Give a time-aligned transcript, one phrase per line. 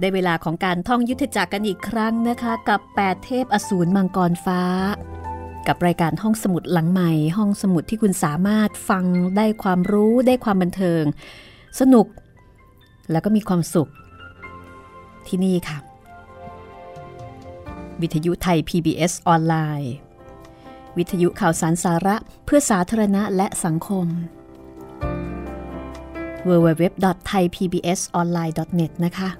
[0.00, 4.62] ได้เวลาของการท่องยุทธจักรกันอีกครั้งนะคะ กับ 8 เทพอสูรมังกรฟ้า
[5.66, 9.04] กับรายการห้องสมุดหลังใหม่ ห้องสมุดที่คุณสามารถฟัง
[9.36, 11.02] ได้ความรู้ได้ความบันเทิง
[11.80, 12.06] สนุก
[13.10, 13.88] แล้วก็มีความสุข
[15.26, 15.78] ที่นี่ค่ะ
[18.00, 19.92] วิทยุไทย PBS ออนไลน์
[20.98, 24.06] วิทยุข่าวสารสาระเพื่อสาธารณะและสังคม
[26.48, 29.30] www.thaipbsonline.net นะคะ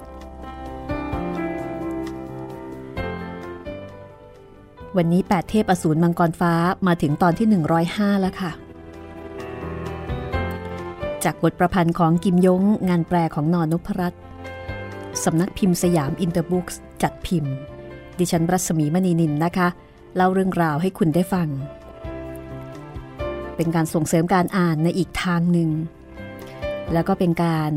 [4.98, 6.53] วันนี้ 8 เทพอสูรมังกรฟ้า
[6.86, 7.47] มาถึงตอนที่
[7.84, 8.53] 105 แล้วค่ะ
[11.25, 14.22] จากบทประพันธ์ของกิมยงงานแปลของนอนพรัตน์
[15.25, 16.66] สำนักพิมพ์สยามอินเตอร์บุ๊ก
[17.03, 17.54] จัดพิมพ์
[18.19, 19.69] ดิฉันรัศมีมณีนินนะคะ
[20.16, 21.48] เล่าเรื่องราวให้คุณได้ฟัง
[23.56, 25.70] เป็นการส่งเสริมการอ่านในอีกทางหนึ่ง
[26.92, 27.72] แล้วก็เป็นการ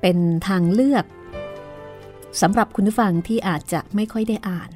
[0.00, 0.18] เป็น
[0.48, 1.04] ทางเลือก
[2.40, 4.70] สำหรับคุณผู้ฟังที่อาจจะไม่ค่อยได้อ่าน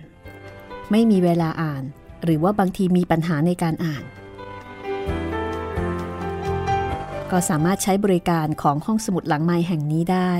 [0.92, 1.84] ไม่มีเวลาอ่าน
[2.24, 4.04] หรือว่าบางทีมีปัญหาในการอ่าน
[7.30, 10.32] ก็สามารถใช้บริการของห้องสมุดหลังไม้แห่งนี้ได้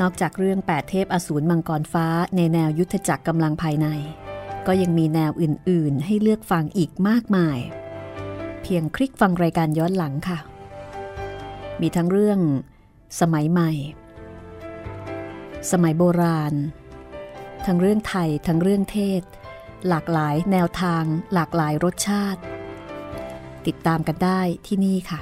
[0.00, 3.86] นอกจากเรื่อง 8 เทพอสูรมังกรฟ้าในแนวยุทธจักรกำลังภายใน
[4.66, 7.58] ก็ยังมีแนวอื่น ๆ ให้เลือกฟังอีกมากมาย
[8.62, 10.38] เพียงคลิกฟังรายการย้อนหลังค่ะ
[11.80, 12.40] มีทั้งเรื่อง
[13.20, 13.70] สมัยใหม่
[15.70, 16.54] สมัยโบราณ
[17.66, 19.22] ทั้งเรื่องไทยทั้งเรื่องเทศ
[19.88, 21.04] หลากหลายแนวทาง
[21.34, 22.40] หลากหลายรสชาติ
[23.66, 25.20] ติดตามกันได้ที่นี่ค่ะ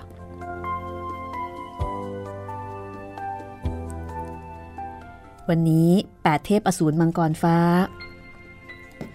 [5.48, 5.90] วันนี้
[6.22, 7.58] แปดเทพอสูรมังกรฟ้า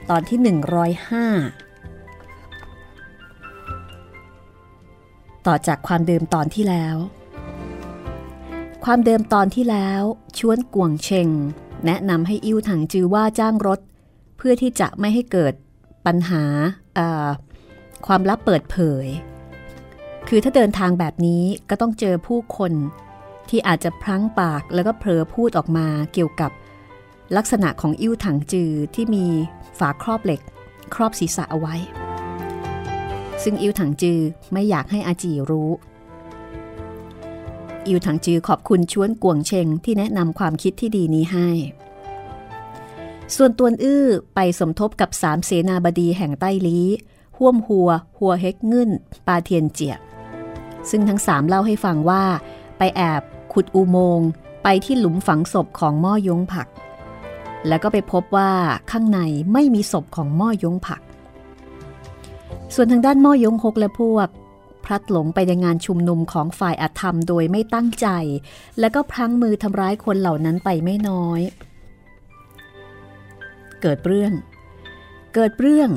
[0.10, 0.50] ตอนที่ 105
[5.48, 6.96] ต่อจากความเดิมตอนที่แล้ว
[8.86, 10.02] ความเดิมตอนที่แล้ว
[10.38, 11.30] ชวนกวงเชง
[11.86, 13.80] แนะนำให้อิ้วถังจือว่าจ้างรถ
[14.46, 15.54] พื่อที่จะไม่ให้เกิด
[16.06, 16.44] ปัญหา
[18.06, 19.06] ความลับเปิดเผย
[20.28, 22.74] คือถ้าเดินทางแบบนี้ก็ต้องเจอผู้คน
[23.50, 26.52] ที่อาจจะพลั้งปากแล้วก็เผลอพูดออกมาเกี่ยวกับ
[27.38, 29.26] ลักษณะของอิ้วถังจือที่มี
[29.80, 30.42] ฝาครอบเหล็ก
[30.96, 31.76] ครอบศีรษะเอาไว้
[33.44, 34.20] ซึ่งอิ้วถังจือ
[34.54, 35.72] ไม่อยากให้อาจีรู้
[37.88, 41.50] อิ้วถังจือขอบคุณชวนกวงเชงที่แนะนำความคิดที่ดีนี้ให้
[43.36, 44.06] ส่วนตวนอื้อ
[44.36, 46.88] ไปสมทบกับสามเสนาบดีแห่งใต้ลี้
[47.38, 47.90] ห่วมหัว
[48.20, 48.90] หัวเฮกเงิน
[49.28, 49.96] ปาเทียนเจีย
[50.90, 52.24] ซึ่งทั้งสามเล่าให้ฟังว่า
[52.78, 53.22] ไปแอบ
[53.54, 54.28] ขุดอุโมงค์
[54.64, 56.68] ไปที่หลุมฝังศพของม่อยงผัก
[57.68, 58.52] แล้วก็ไปพบว่า
[58.92, 59.20] ข้างใน
[59.54, 61.02] ไม่มีศพของม่อยงผัก
[62.76, 64.28] ส่วนทางด้านม่อยงฮกและพวก
[64.84, 68.08] พลัดหลงไปในงานชุมนุมของฝ่ายอธรรมโดยไม่ตั้งใจ
[68.80, 71.42] แล้วก็พลั้งมือทำร้ายคนเหล่านั้นไปไม่น้อย
[73.82, 74.34] เกิดเรื่อง
[75.36, 75.90] เกิดเรื่อง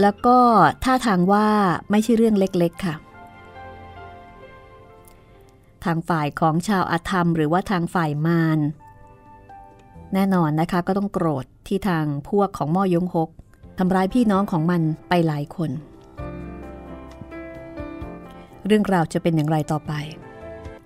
[0.00, 0.38] แล้วก็
[0.84, 1.48] ท่าทางว่า
[1.90, 2.94] ไม่ใช่เรื่องเล็กๆค่ะ
[5.84, 8.58] ทางฝ่ายของชาวอาธรรม หรือว่าทางฝ่ายมาร
[10.14, 13.30] แน่นอนนะคะก็ต้องโกรธที่ทางพวกของม่อยงฮก
[13.78, 15.70] ทำร้ายพี่น้องของมันไปหลายคน
[18.66, 19.92] เรื่องราวจะเป็นอย่างไรต่อไป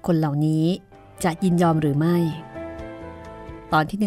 [0.06, 0.64] คนเหล่านี้
[1.25, 2.17] จะยินยอมหรือไม่
[3.73, 3.99] ตอนที่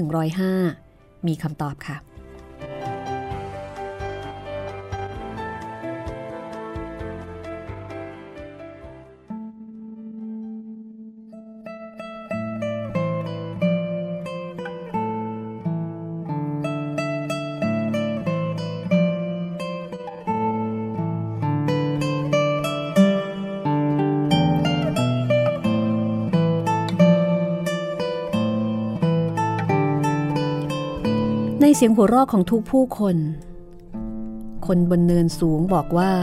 [0.59, 1.97] 105 มีคำตอบค่ะ
[31.77, 33.17] เสียงหัวเราะของทุกผู้คน
[34.67, 36.13] คนบนเนินสูงบอกว่า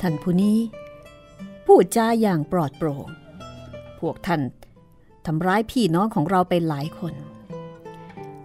[0.00, 0.58] ท่านผู้นี้
[1.66, 3.08] พูดจาอย่างปลอดโปร่ง
[4.00, 4.40] พวกท่าน
[5.26, 7.14] ทำร้ายพี่น้องของเราไปหลายคน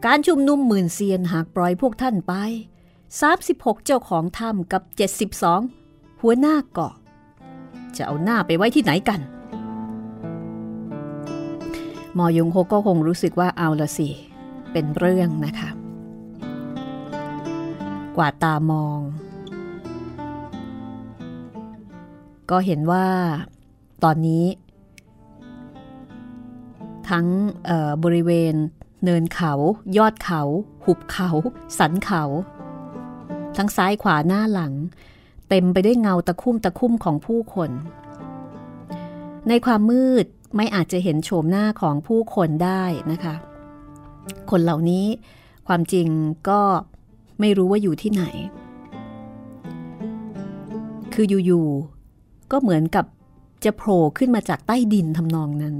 [0.06, 2.34] การชุมนุมหมื่นเซียนหากปล่อยพวกท่านไป
[3.10, 4.84] 36 เจ้าของถ้ำกับ
[5.50, 6.94] 72 หัวหน้าเกาะ
[7.98, 9.20] จะเอาหน้าไปไว้ที่ไหนกัน
[12.18, 14.10] มอยงโฮก็คงรู้สึกว่าเอาละสิ
[14.72, 15.70] เป็นเรื่องนะคะ
[18.18, 19.00] กว่าตามอง
[22.50, 23.06] ก็เห็นว่า
[24.04, 24.46] ตอนนี้
[27.10, 27.26] ทั้ง
[28.04, 28.54] บริเวณ
[29.04, 29.54] เนินเขา
[29.98, 30.42] ยอดเขา
[30.86, 31.30] หุบเขา
[31.78, 32.24] สันเขา
[33.58, 34.74] ทั้งซ้ายขวาหน้าหลัง
[35.50, 37.72] เต็มไปด้วยเงาตะคุ่มตะคุ่มของผู้คน
[39.48, 40.26] ในความมืด
[40.56, 43.36] ไม่อาจจะเห็นโฉมหน้าของผู้คนได้นะคะ
[44.52, 45.06] คนเหล่านี้
[45.68, 46.08] ความจริง
[46.50, 46.62] ก็
[47.40, 48.24] ไม่รู้ว่าอยู่ที่ไหน
[51.14, 53.06] คืออยู่ๆก็เหมือนกับ
[53.64, 55.76] จะโผล่ขึ้นมาจากใต้ดินทำนองนั้น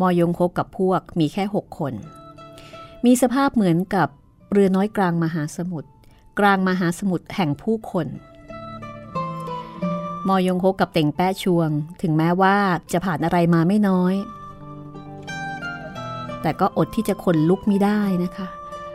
[0.00, 1.92] มอยงคบกับพวกมีแค่หกคน
[3.04, 4.08] มีสภาพเหมือนกับ
[4.52, 5.88] เรือน้อยกลางมหาสมุทร
[6.38, 8.06] กลางมหาสมุทรแห่งผู้คน
[10.28, 11.70] มอยงโฮกับเต่งแป้ชวง
[12.02, 12.56] ถึงแม้ว่า
[12.92, 14.14] จะผ่านอะไรมาไม่น้อย
[16.42, 18.48] แต่ก็อดที่จะขนลุกไม่ได้นะคะ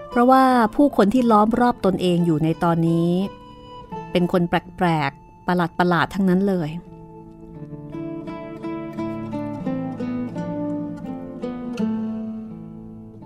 [0.09, 0.43] เพราะว่า
[0.75, 3.11] ผู้คนที่ล้อมรอบตนเองอยู่ในตอนนี้
[4.11, 6.69] เป็นคนแปลกๆประหลาดประหลาดทั้งนั้นเลย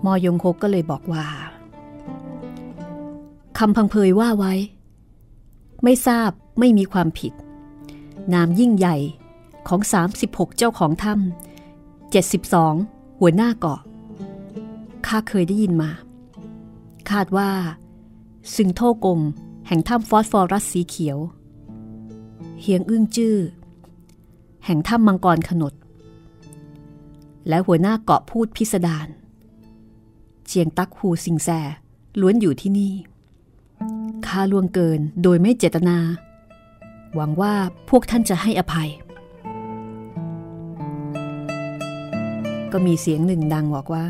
[0.06, 1.26] มอยงโฮก็เลยบอกว่า
[3.64, 4.54] คำพังเพยว่าไว้
[5.84, 7.34] ไม่ทราบไม่มีความผิด
[8.34, 8.98] นามยิ่งใหญ่
[9.68, 9.82] ของ
[10.20, 13.80] 36 เจ้าของถ้ำ72 หัวหน้าเกาะ
[15.08, 15.92] ข้าเคยได้ยินมา
[17.12, 17.52] คาดว่า
[18.56, 19.20] ซึงโทกง
[19.68, 21.18] แห่งถ้ำฟอสฟอรัสสีเขียว
[22.62, 23.38] เฮียงอึ้งจื้อ
[24.66, 25.74] แห่งถ้ำมังกรขนด
[27.48, 29.08] และหัวหน้าเกาะพูดพิสดาร
[30.46, 31.50] เจียงตักหูสิงแซ
[32.20, 32.94] ล้วนอยู่ที่นี่
[34.28, 35.98] ข้าล่วงเกินโดยไม่เจตนา
[37.16, 37.54] หวังว่า
[37.90, 38.90] พวกท่านจะให้อภัย
[42.72, 44.06] ก็มีเสียงหนึ่งดังบอกว่า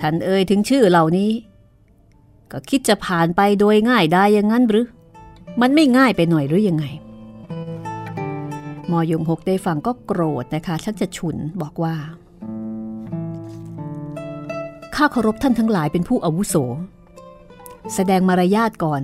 [0.00, 1.30] ท่านเอ่ยถึงชื่อเหล่านี้
[2.52, 4.86] ก็คิดจะผ่านไปโดยง่ายได้ย่างนั้นหรือ
[5.60, 6.84] มันไม่ง่ายไปหน่อยหรือยังไง
[8.90, 11.94] มอยงหกได้ฟังก็โกรธนะคะชักจะฉุนบอกว่า
[14.94, 16.54] ข้าเคารพท่านทั้งหลายเป็นผู้อาวุโส
[17.94, 19.02] แสดงมารยาทก่อน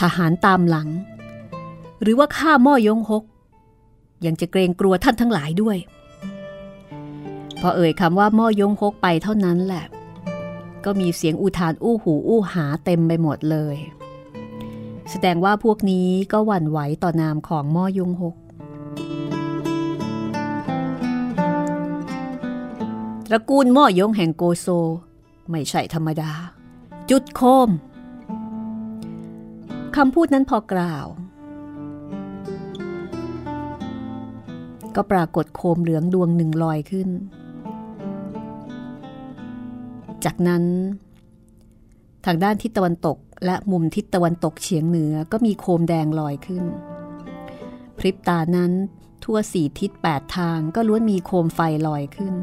[0.00, 0.88] ทหารตามหลัง
[2.02, 3.24] หรือว่าข้าม่อยงหก
[4.26, 5.78] ยังจะเกรงกลัวท่านทั้งหลายด้วย
[7.60, 9.84] พอเอ่ยคำว่าม่อยงหกไปเท่านั้นแหละ
[10.84, 13.76] ก็มีเสียงอุทานอู้หูอู้หาเต็มไปหมดเลย
[15.10, 18.34] แสดงว่าพวกนี้ก็หวั่นไหวต่อนามของม่อยงหก
[23.26, 24.66] ตระกูลม่อยงแห่งโกโซ
[25.50, 26.30] ไม่ใช่ธรรมดา
[27.10, 27.70] จุดโคม
[29.96, 31.06] คำพูดนั้นพอกล่าว
[34.96, 37.08] ก็ปรากฏโคมเหลืองดวงหนึ่งลอยขึ้น
[40.24, 40.64] จากนั้น
[42.26, 46.64] ทางด้านทิศตะวันตกและมุมทิศตะวันตกเฉียงเหนือก็มีโคมแดงลอยขึ้น
[47.98, 48.72] พริบตานั้น
[49.24, 52.34] ทั่วสี่ทิศแปดทางก็ล้วนมีโคมไฟลอยขึ้น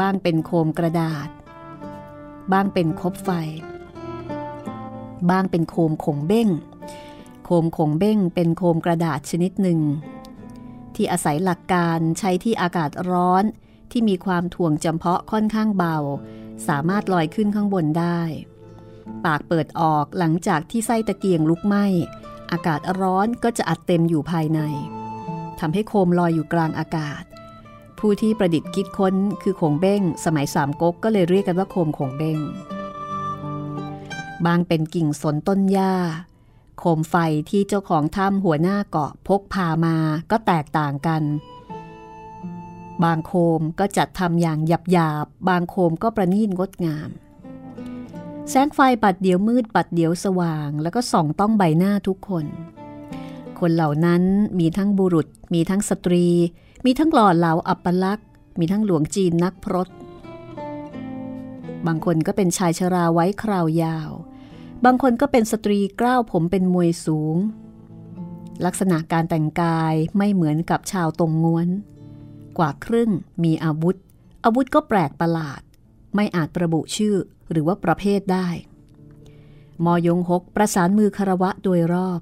[0.00, 1.28] บ้างเป็นโคมกระดาษ
[2.52, 3.30] บ้างเป็นคบไฟ
[5.30, 6.48] บ้างเป็นโคมขงเบ้ง
[7.44, 9.80] โคมขงเบ้งเป็นโคมกระดาษชนิดหนึ่ง
[10.94, 13.44] ที่อาศัยหลักการใช้ที่อากาศร้อน
[13.90, 15.96] ที่มีความถ่วงจำเพาะค่อนข้างเบา
[16.68, 18.20] สามารถลอยขึ้นข้างบนได้
[19.24, 21.84] ปากเปิดออกหลังจากที่ไส้ตะเกียงลุกไหม้
[22.52, 24.60] อากาศร้อนก็จะอัดเต็มอยู่ภายใน
[25.60, 27.22] ทำให้โคมลอยอยู่กลางอากาศ
[27.98, 32.38] ผู้ที่ประดิษฐ์คิดค้นคือโขงเบ้ง สมัยสามก๊กก็เลยเรียกกันว่าโคมโขงเบ้ง
[34.46, 35.94] บางเป็นกิ่งสนต้นหญ้า
[36.78, 37.16] โคมไฟ
[37.50, 39.96] ที่เจ้าของถ้ำหัวหน้าเกาะพกพามา
[40.30, 41.22] ก็แตกต่างกัน
[43.04, 47.10] บางโคมก็จัดทำอย่างหยาบหยาบบางโคมก็ประณีตงดงาม
[48.50, 52.46] แสงไฟปัดเดียวมืดปัดเดียวสว่าง แล้วก็ส่องต้องใบหน้าทุกคน
[53.58, 54.22] คนเหล่านั้น
[54.58, 56.26] มีทั้งบุรุษ มีทั้งสตรี
[56.84, 58.28] มีทั้งหล่อเหลาอัปลักษณ์
[58.58, 59.88] มีทั้งหลวงจีนนักพรต
[61.86, 64.10] บางคนก็เป็นชายชราไว้คราวยาว
[64.84, 67.36] บางคนก็เป็นสตรีกล้าวผมเป็นมวยสูง
[68.64, 71.68] ลักษณะการแต่งกายไม่เหมือนกับชาวตรงง้วน
[72.58, 73.10] กว่าครึ่ง
[73.44, 73.96] มีอาวุธ
[74.44, 75.60] อาวุธก็แปลกประหลาด
[76.14, 77.16] ไม่อาจระบุชื่อ
[77.50, 78.48] หรือว่าประเภทได้
[79.84, 82.20] มอยงหกประสานมือคารวะโดยรอบ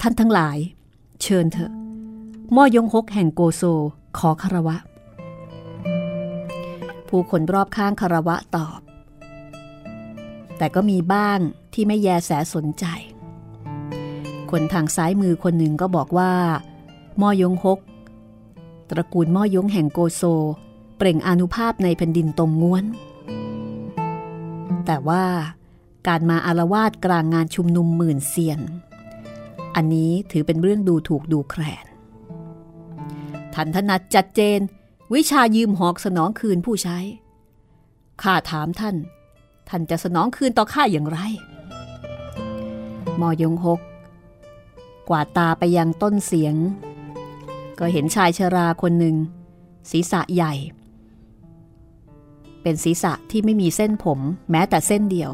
[0.00, 0.58] ท่านทั้งหลาย
[1.22, 1.72] เชิญเถอะ
[2.54, 3.62] มอยงหกแห่งโกโซ
[4.18, 4.76] ขอคารวะ
[7.08, 8.80] ผู้คนรอบข้างคารวะตอบ
[10.58, 11.40] แต่ก็มีบ้าง
[11.74, 12.84] ที่ไม่แยแสสนใจ
[14.50, 16.32] คนทางซ้ายมือคนหนึ่งก็บอกว่า
[17.20, 17.78] มอยงหก
[18.90, 20.22] ตระกูลมอยงแห่งโกโซ
[20.96, 22.84] เปล่งอนุภาพในแผ่นดินตรงง้วน
[24.86, 25.24] แต่ว่า
[26.08, 28.60] การมาอารวาสกลางงานชุมนุมหมื่นเซียน
[29.74, 31.86] อันนี้ถือเป็นเรื่องดูถูกดูแคลน
[33.54, 34.60] ท่านถนัดจัดเจน
[35.14, 36.98] วิชายืมหอกสนองคืนผู้ใช้
[38.22, 38.96] ข้าถามท่าน
[39.68, 41.18] ท่านจะสนองคืนต่อข้าอย่างไร
[43.20, 43.80] มอยงหก
[45.08, 46.54] กวาดตาไปยังต้นเสียง
[47.78, 49.16] ก็เห็นชายชราคนหนึ่ง
[49.90, 50.54] ศีรษะใหญ่
[52.62, 55.30] เป็นศีรษะที่ไม่มีเส้นผมแม้แต่เส้นเดียว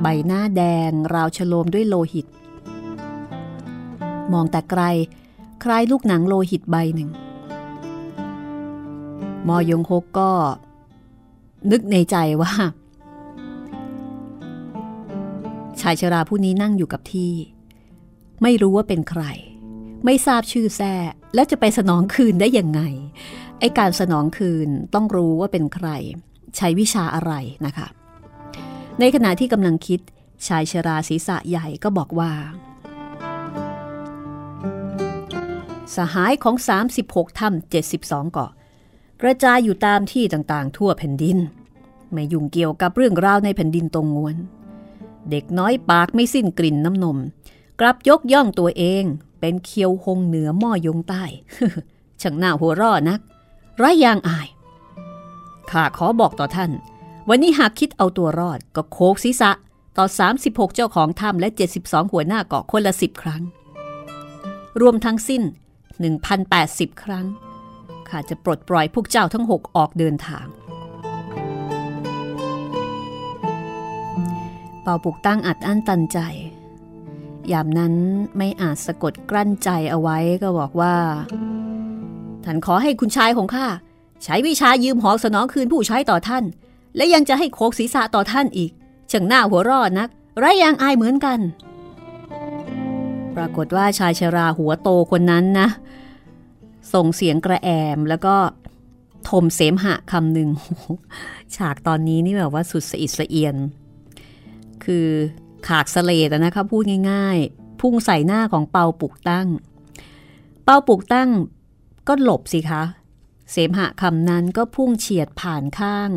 [0.00, 2.26] ใบหน้าแดงราวฉโลมด้วยโลหิต
[4.32, 4.82] มองแต่ไกล
[5.62, 7.10] คล้ายลูกหนังโลหิตใบหนึ่ง
[9.48, 10.30] มอยงฮกก็
[11.70, 12.52] นึกในใจว่า
[15.80, 17.32] ชายชราผู้นี้นั่งอยู่กับที่
[18.42, 19.24] ไม่รู้ว่าเป็นใคร
[20.04, 20.94] ไม่ทราบชื่อแท้
[21.34, 22.80] แล้วจะไปสนองคืนได้ยังไง
[23.60, 25.88] ไอการสนองคืนต้องรู้ว่าเป็นใคร
[26.56, 27.32] ใช้วิชาอะไร
[27.66, 27.86] นะคะ
[29.00, 30.00] ในขณะที่กำลังคิด
[30.46, 32.32] ชายชราศีรษะใหญ่ก็บอกว่า
[35.96, 36.56] สหายของ
[36.96, 38.50] 36 ถ้ำ72 เกาะ
[39.22, 41.38] กระจายอยู่ตามที่ต่างๆ ทั่วแผ่นดิน
[42.12, 44.36] ไม่ยุ่งเกี่ยวกับเรื่องราวในแผ่นดินตรงงวน
[45.30, 47.18] เด็กน้อยปากไม่สิ้นกลิ่นน้ำนม
[47.80, 49.04] กลับยกย่องตัวเอง
[49.40, 51.24] เป็นเคียวหงเหนือหม้อยงใต้
[52.22, 53.20] ช่างหน้าหัวร่อนัก
[53.76, 54.48] ไร้ยางอาย
[55.70, 56.70] ข้าขอบอกต่อท่าน
[57.28, 59.50] วันนี้หากคิดเอาตัวรอดก็โคกศีรษะ
[59.96, 60.06] ต่อ
[60.40, 61.48] 36 เจ้าของถ้ำและ
[61.80, 63.42] 72 หัวหน้าเกาะคนละ 10 ครั้ง
[64.80, 65.42] รวมทั้งสิ้น
[66.22, 67.26] 1,080 ครั้ง
[68.08, 70.46] ข้าจะปลดปล่อยพวกเจ้าทั้งหกออกเดินทาง
[74.88, 76.18] เป่าปุกตั้งอัดอั้นตันใจ
[77.52, 77.94] ยามนั้น
[78.36, 80.94] ไม่อาจสะกดกลั้นใจเอาไว้ก็บอกว่า
[82.44, 83.66] ท่านขอให้คุณชายของข้า
[84.24, 86.44] ใช้วิชายืมหอกสนองคืนผู้ใช้ต่อท่าน
[86.96, 88.70] และยังจะให้โคกศีรษะต่อท่านอีก
[89.10, 91.40] ช่างหน้าหัวรอดนักไรยางอายเหมือนกัน
[93.36, 95.68] ปรากฏว่าชายชราหัวโตคนนั้นนะ
[96.92, 98.36] ส่งเสียงกระแอมแล้วก็
[99.28, 100.48] ทมเสมหะคำหนึ่ง
[101.56, 103.56] ฉากตอนนี้นี่แบบว่าสุดสะอิดสะเอียน
[104.86, 105.06] คือ
[105.68, 109.48] ขากสเลดนะคะพูดง่าย ๆ พุ่งใส่หน้าของเปาปุกตั้ง
[110.64, 111.30] เปาปุกตั้ง
[112.08, 112.82] ก็หลบสิคะ
[113.50, 116.10] เสมหะคำนั้นก็พุ่งเฉียดผ่านข้าง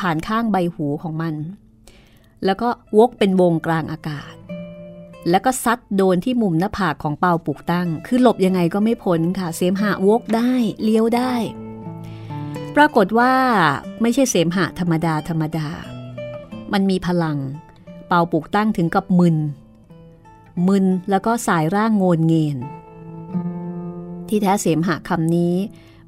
[0.00, 1.34] ผ่านข้างใบหูของมัน
[2.44, 4.34] แล้วก็วกเป็นวงกลางอากาศ
[5.30, 11.32] แล้วก็ซัดโดนที่มุมหน้าผากของเปาปุกตั้ง คือหลบยังไงก็ไม่พ้นค่ะ เสมหะวกได้เลี้ยวได้
[12.76, 13.32] ปรากฏว่า
[14.02, 15.68] ไม่ใช่เสมหะธรรมดาธรรมดา
[16.72, 17.38] มันมีพลัง
[18.12, 19.36] เปาปุกตั้งถึงกับมึน
[20.66, 22.56] มึนแล้วก็สายร่างโงนเงิน
[24.28, 25.54] ที่แท้เสมหะคำนี้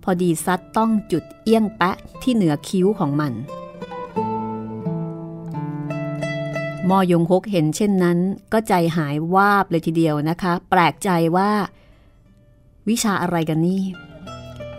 [0.03, 3.33] พอดีซัดต้องจุดเอี้ยงแปะที่เหนือคิ้วของมัน
[6.89, 8.19] มอยงฮกเห็นเช่นนั้น
[8.53, 11.51] ก็ใจหายวาบเลยทีเดียวนะคะ แปลกใจว่า
[12.89, 13.83] วิชาอะไรกันนี่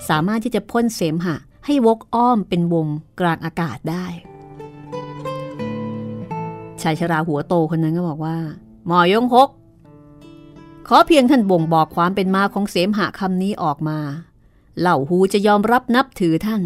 [0.10, 2.88] สามารถที่จะพ่นเสมหะให้วกอ้อมเป็นวง
[3.20, 4.08] กลางอากาศได้
[6.84, 8.38] ชายชราหัวโตคนนั้นก็บอกว่า
[8.88, 9.50] หมอยงฮก
[10.88, 13.98] ขอเพียงท่านบ่งบอกความเป็นมาของเสมหะคำนี้ออกมา
[14.80, 16.62] เล่าหูจะยอมรับนับถือท่าน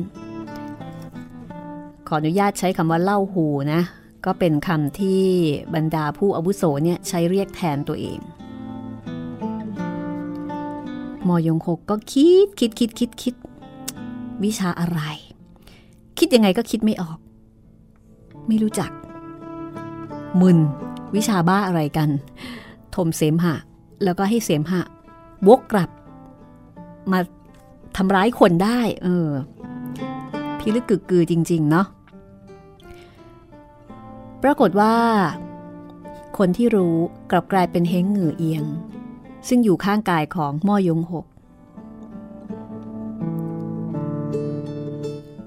[2.08, 3.82] ขออนุญาตใช้คำว่าเล่าหูนะ
[4.26, 5.24] ก็เป็นคำที่
[5.74, 8.20] บรรดาผู้อาวุโสเนี่ยใช้เรียกแทนตัวเอง
[11.28, 13.36] มอยงคกก็คิดคิดคิดคิดคิด
[14.44, 15.02] วิชาอะไร
[16.18, 17.18] คิดยังไงก็คิดไม่ออก
[18.48, 18.92] ไม่รู้จัก
[20.42, 20.58] มึน
[21.16, 22.10] วิชาบ้าอะไรกัน
[22.96, 23.56] ทมเสมหะ
[24.04, 24.82] แล้วก็ให้เสมหะ
[25.48, 25.90] วกกลับ
[27.12, 27.20] มา
[27.98, 29.30] ทำร้ายคนได้ เออ
[30.60, 31.88] พิลึกกึกกือจริง ๆ เนาะ
[34.44, 34.96] ปรากฏว่า
[36.38, 36.96] คนที่รู้
[37.32, 38.64] กลับกลายเป็นเฮงเหงือเอียง
[39.48, 41.26] ซึ่งอยู่ข้างกายของม่อยงหก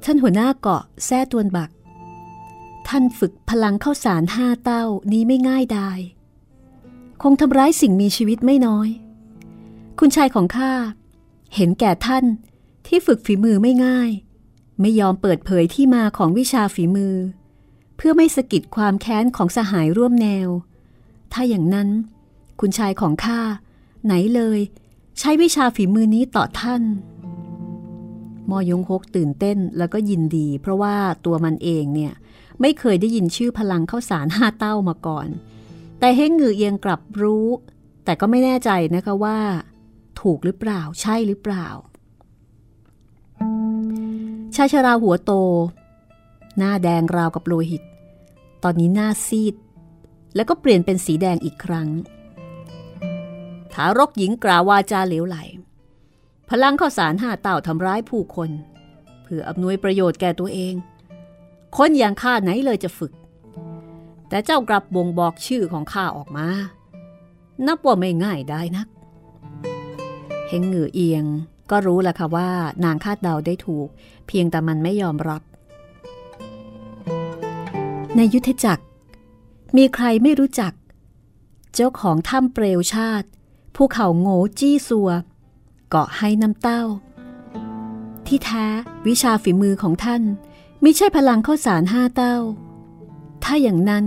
[0.05, 1.71] ท่านหัวหน้าเกาะแท้ตวนบัก
[2.95, 5.91] ท่านฝึกพลังเข้าสารห้าเต้านี้ไม่ง่ายได้
[7.23, 8.89] คงทำร้ายสิ่งมีชีวิตไม่น้อย
[9.99, 10.73] คุณชายของข้า
[11.55, 12.25] เห็นแก่ท่าน
[12.87, 14.11] ที่ฝึกฝีมือไม่ง่าย
[14.81, 17.17] ไม่ยอมเปิดเผยที่มาของวิชาฝีมือ
[17.97, 20.49] เพื่อไม่สะกิดความแค้นของสหายร่วมแนว
[21.33, 21.89] ถ้าอย่างนั้น
[22.61, 23.41] คุณชายของข้า
[24.05, 24.59] ไหนเลย
[25.19, 26.83] ใช้วิชาฝีมือนี้ต่อท่าน
[28.51, 32.15] มอยงฮกตื่นเต้นแล้วก็ยินดี เพราะว่าตัวมันเองเนี่ย
[32.61, 35.29] ไม่เคยได้ยินชื่อพลังเข้าสารห้าเต้ามาก่อน
[35.99, 37.47] แต่เฮงงือเอียงกลับรู้
[38.05, 39.39] แต่ก็ไม่แน่ใจนะคะว่า
[40.21, 41.67] ถูกหรือเปล่า ใช่หรือเปล่า
[44.55, 45.33] ชายชราหัวโต
[46.59, 47.83] หน้าแดงราวกับโลหิต
[48.63, 49.55] ตอนนี้หน้าซีด
[50.35, 51.89] แล้วก็เปลี่ยนเป็นสีแดงอีกครั้ง
[53.73, 55.37] ทารกหญิงกล่าววาจาเหลวไหล
[56.49, 58.51] พลังข้าสารห้าเต่าทำร้ายผู้คน
[59.23, 60.75] เพื่ออำนวยประโยชน์แก่ตัวเอง
[61.77, 63.13] คนอย่างข้าไหนเลยจะฝึก
[64.29, 66.47] แต่เจ้ากลับบ่งบอกชื่อของข้าออกมา
[67.67, 68.89] นับว่าไม่ง่ายได้นัก
[70.49, 71.25] เฮงเหงือเอียง
[71.71, 72.51] ก็รู้แหละค่ะว่า
[72.85, 73.89] นางคาดเดาได้ถูก
[74.27, 75.43] เพียงแต่มันไม่ยอมรับ
[78.17, 78.85] ในยุทธจักร
[79.77, 80.73] มีใครไม่รู้จัก
[81.75, 83.29] เจ้าของถ้ำเปลวชาติ
[83.75, 85.11] ภูเขาโง่จี้ซัว
[85.91, 86.83] เกาะให้น้ำเต้า
[88.27, 88.67] ที่แท้
[89.07, 90.23] วิชาฝีมือของท่าน
[90.85, 92.37] ม่ใช่พลังข้าวสารห้าเต้า
[93.45, 94.07] ถ้าอย่างนั้น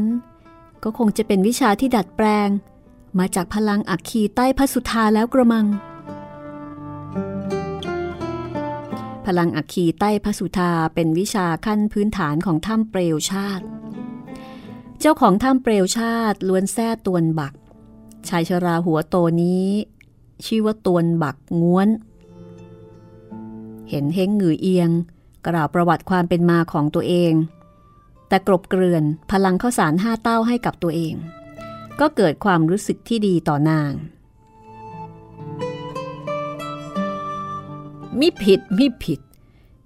[0.84, 2.50] ก็คงจะเป็นวิชาที่ดัดแปลง
[3.20, 5.66] มาจากพลังอักคีใต้พระสุธาแล้วกระมัง
[9.26, 13.66] พลังอักคีใต้พระสุธาเป็นวิชาขั้นพื้นฐานของถ้ำเปลวชาติ
[15.00, 17.54] เจ้าของถ้ำเปลวชาติล้วนแท้ตวนบัก
[18.30, 19.68] ชายชราหัวโตนี้
[20.46, 21.90] ชื่อว่าตวนบักง้วน
[23.90, 24.90] เห็นเฮงหงือเอียง
[25.47, 27.34] กล่าวประวัติความเป็นมาของตัวเอง
[28.27, 31.15] แต่กรบเกลื่อนพลังข้าวสารห้าเต้าให้กับตัวเอง
[31.99, 33.91] ก็เกิดความรู้สึกที่ดีต่อนาง
[38.19, 39.19] มิผิดมิผิด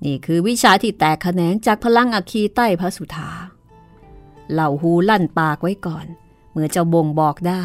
[0.06, 3.32] นี่คือวิชาที่แตกแขนงจากพลังอัคคีใต้พระสุธา
[4.52, 6.06] เหล่าหูลั่นปากไว้ก่อน
[6.52, 7.64] เมื่อเจ้าบ่งบอกได้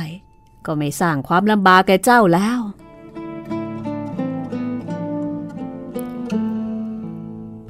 [0.67, 2.59] ก็ไม่สร้างความลำบากแก่เจ้าแล้ว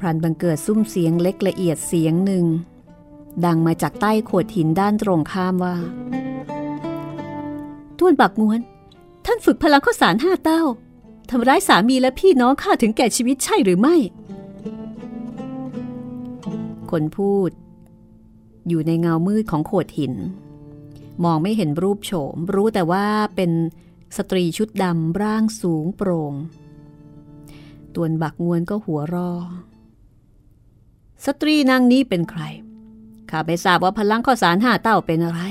[0.03, 2.45] พรันบังเกิดซุ้มเสียงเล็กละเอียดเสียงหนึ่ง
[3.45, 5.75] ดังมาจากใต้โขดหินด้านตรงข้ามว่า
[7.97, 8.61] ท้วนปักงวน
[9.25, 10.61] ท่านฝึกพลังข้อสารห้าเต้า
[11.29, 13.95] ทำร้ายสามีและพี่น้องข้าถึงแก่ชีวิตใช่หรือไม่
[16.91, 17.49] คนพูด
[18.67, 20.13] อยู่ในเงามืดของโขดหิน
[21.23, 23.51] มองไม่เห็นรูปโฉม รู้แต่ว่าเป็น
[24.17, 26.33] สตรีชุดดำร่างสูงโปร่ง
[27.95, 29.31] ตวนบักงวนก็หัวร่อ
[31.25, 32.41] สตรีนางนี้เป็นใคร
[33.29, 35.41] ข้าไม่ทราบว่าพรรคข้าวสารห้าเต้าเป็นอะไร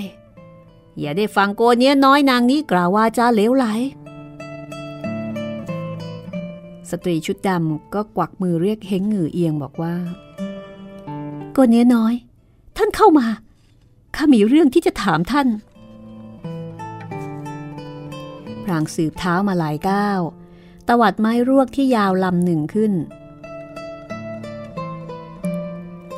[0.99, 3.67] อย่าได้ฟังโกเนี้ยน้อยนางนี้กล่าววาจาเหลวไหล
[6.91, 9.95] สตรีชุดดำก็กวักมือเรียกเฮงหงือเอียงบอกว่า
[11.53, 12.15] โกเนี้ยน้อย
[12.77, 13.27] ท่านเข้ามา
[14.17, 15.49] ข้ามีเรื่องที่จะถามท่าน
[18.65, 20.21] พรางสืบเท้ามาหลายก้าว
[20.89, 22.93] ตวัดไม้รวกที่ยาวลำหนึ่งขึ้น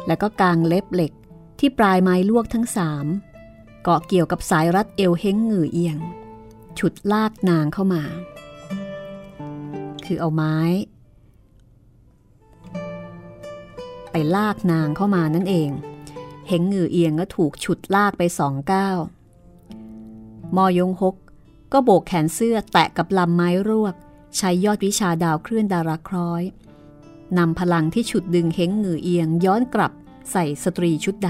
[0.06, 1.12] แล้วก็กางเล็บเหล็ก
[1.58, 3.06] ที่ปลายไม้ลวกทั้งสาม
[3.82, 5.98] เกาะเกี่ยวกับสายรัดเอวเฮงหงือเอียง
[6.78, 8.02] ฉุดลากนางเข้ามา
[10.04, 10.56] คือเอาไม้
[14.10, 15.70] ไปลากนางเข้ามานั่นเอง
[16.48, 18.98] เฮงหงือเอียงก็ถูกฉุดลากไปสองก้าว
[20.56, 21.14] มอยงฮก
[21.72, 23.94] ก็โบกแขนเสื้อแตะกับลำไม้รวก
[24.36, 26.42] ใช้ยอดวิชาดาวเคลื่อนดาราคล้อย
[27.38, 29.92] นำพลังที่ฉุดดึงเฮงเหงือเอียงย้อนกลับ
[30.32, 31.28] ใส่สตรีชุดด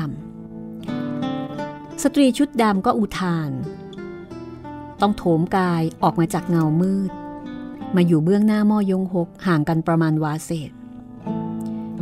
[1.20, 3.50] ำสตรีชุดดำก็อุทาน
[5.00, 7.10] ต้องโถมกายออกมาจากเงามืด
[7.94, 10.70] มาอยู่เบื้องหน้าม่อยงหกห่างกันประมาณวาเศษ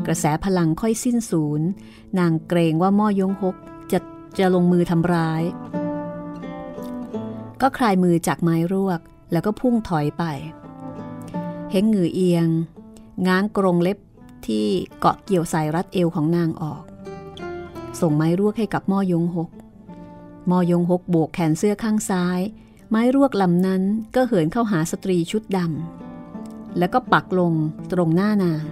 [0.07, 1.61] กระแสพลังค่อยสิ้นสูญ
[2.18, 3.57] นางเกรงว่าม่อยงหก
[3.92, 3.98] จะ
[4.38, 5.42] จะลงมือทำร้าย
[7.61, 9.00] ก็คลายมือจากไม้รวก
[9.33, 10.24] แล้วก็พุ่งถอยไป
[11.70, 12.48] เฮงหงือเอียง
[13.28, 13.98] ง้างกรงเล็บ
[14.46, 14.66] ที่
[14.98, 16.82] เกาะเกี่ยวสายรัดเอวของนางออก
[18.00, 19.50] ส่งไม้รวกให้กับม่อยงหก
[20.50, 22.40] มอยงหกโบกแขนเสื้อข้างซ้าย
[22.90, 23.82] ไม้รวกลำนั้น
[24.14, 27.54] ก็เหินเข้าหาสตรีชุดดำแล้วก็ปักลง
[27.92, 28.64] ตรงหน้านาง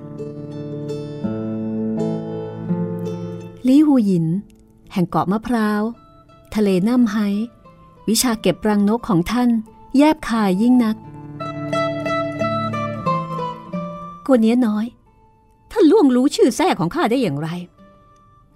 [3.67, 4.27] ลี่หูหยิน
[4.93, 5.83] แห่งเกาะมะพร้าว
[6.55, 7.17] ทะเลน้ำไฮ
[8.09, 9.51] วิชาเก็บรังนกของท่าน
[9.97, 10.97] แยบคายยิ่งนัก
[14.31, 14.87] คนนี้น้อย
[15.71, 17.49] ท่านล่วงรู้ชื่อแท้ของข้าได้อย่างไร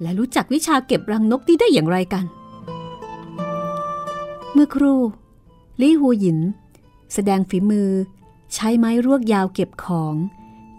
[0.03, 2.25] และรู้จักวิชาเก็บรังนกนี้ได้อย่างไรกัน
[4.53, 5.01] เมื่อครู่
[5.81, 6.39] ลี่หูหยิน
[7.15, 7.91] แสดงฝีมือ
[8.55, 10.15] ใช้ไม้รวกยาวเก็บของ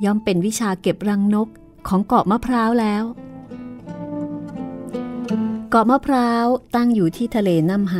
[0.03, 1.47] ย่อมเป็นวิชาเก็บรังนก
[1.87, 3.03] ของเกาะมะพร้าวแล้ว
[5.69, 7.95] เกาะมะพร้าวตั้งอยู่ที่ทะเลน้ำไห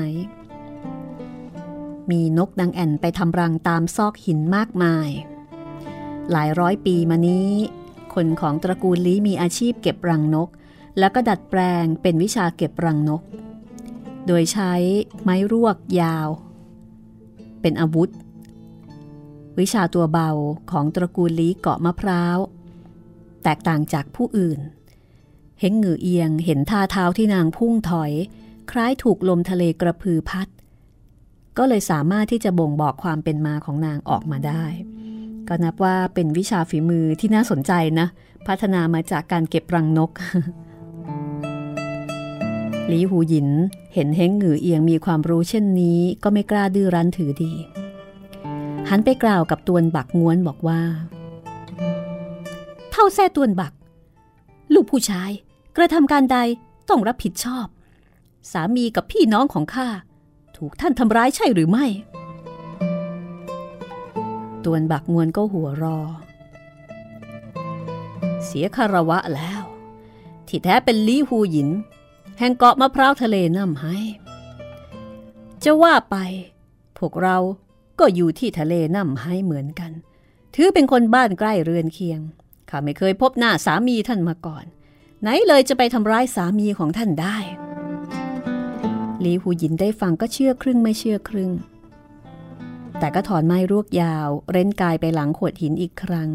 [2.09, 5.09] มีนกดังแอ่นไปทำรังตามซอกหินมากมาย
[6.31, 7.51] หลายร้อยปีมานี้
[8.13, 10.49] คนของตระกูลลี้มีอาชีพเก็บรังนก
[10.99, 13.21] แล้วก็ดัดแปลงเป็นวิชาเก็บรังนก
[14.27, 14.73] โดยใช้
[15.21, 16.27] ไม้รวกยาว
[17.61, 18.09] เป็นอาวุธ
[19.59, 20.29] วิชาตัวเบา
[20.71, 22.37] ของตระกูลลี้เกาะมะพร้าว
[23.43, 24.59] แตกต่างจากผู้อื่น
[25.59, 28.11] เห็นเหงือเอียงเห็นท่าเท้าที่นางพุ่งถอย
[28.71, 30.47] คล้ายถูกลมทะเลกระพือพัด
[31.57, 34.65] ก็เลยสามารถที่จะบ่งบอกความเป็นมาของนางออกมาได้
[35.49, 38.07] ก็นับว่าเป็นวิชาฝีมือที่น่าสนใจนะ
[38.47, 40.11] พัฒนามาจากการเก็บรังนก
[42.87, 43.49] หลีหูหยิน
[43.93, 47.51] เห็นเฮงหงือเอียงมีความรู้เช่นนี้ ก็ไม่กล้าดื้อรั้นถือดี
[48.89, 50.81] หันไปกล่าวกับตวนบักง้วนบอกว่า
[52.91, 53.73] เท่าแท้ตวนบัก
[54.73, 55.31] ลูกผู้ชาย
[55.77, 56.37] กระทำการใด
[56.89, 57.65] ต้องรับผิดชอบ
[58.51, 59.87] สามีกับพี่น้องของข้า
[60.57, 61.85] ถูกท่านทำร้ายใช่หรือไม่
[64.65, 65.99] ตวนบักงวนก็หัวรอ
[68.45, 69.61] เสียคารวะแล้ว
[70.47, 71.69] ที่แท้เป็นลีหูหยิน
[72.39, 73.97] แห่งเกาะมะพร้าวทะเลน้ำให้
[75.63, 76.15] จะว่าไป
[76.97, 77.37] พวกเรา
[77.99, 79.91] ก็อยู่ที่ทะเลน้ำให้เหมือนกัน
[80.55, 82.19] ถือเป็นคนบ้านใกล้เรือนเคียง
[82.69, 84.65] ข้าไม่เคยพบหน้าสามีท่านมาก่อน
[85.21, 87.37] ไหนเลยจะไปทำร้ายสามีของท่านได้
[89.23, 91.51] ลีหูหยินได้ฟังก็เชื่อครึ่งไม่เชื่อครึ่ง
[92.99, 96.29] แต่ก็ถอนไม้รวกยาว เร้นกายไปหลังขดหินอีกครั้ง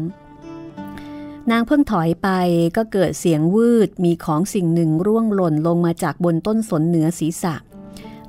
[1.51, 2.29] นางเพิ่งถอยไป
[2.77, 7.55] ก็เกิดเสียงวืดมีของสิ่งหนึ่งร่วงหล่นลงมาจากบนต้นสนเหนือศีรษะ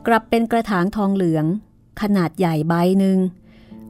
[0.07, 1.45] กลับเป็นกระถางทองเหลือง
[2.01, 3.19] ขนาดใหญ่ใบหนึ่ง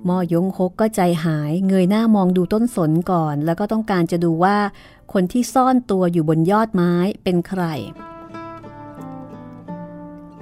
[0.09, 4.57] มอยงคกก็ใจหายเงยหน้ามองดูต้นสนก่อน แล้วก็ต้องการจะดูว่า
[5.13, 7.63] คนที่ซ่อนตัวอยู่บนยอดไม้เป็นใคร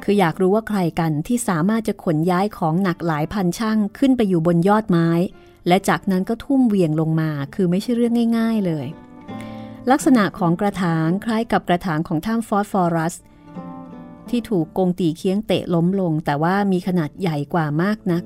[0.04, 5.08] คืออยากรู้ว่าใครกันที่สามารถจะขนย้ายของหนักหลายพันช่างขึ้นไปอยู่บนยอดไม้
[5.68, 8.86] และจากนั้นก็ทุ่มเวียงลงมา คือไม่ใช่เรื่องง่าย ๆเลย
[9.90, 13.14] ลักษณะของกระถางคล้ายกับกระถางของถ้ำฟอสฟอรัส
[14.30, 18.22] ที่ถูกกงตีเคียงเตะล้มลง แต่ว่ามีขนาดใหญ่กว่ามากนัก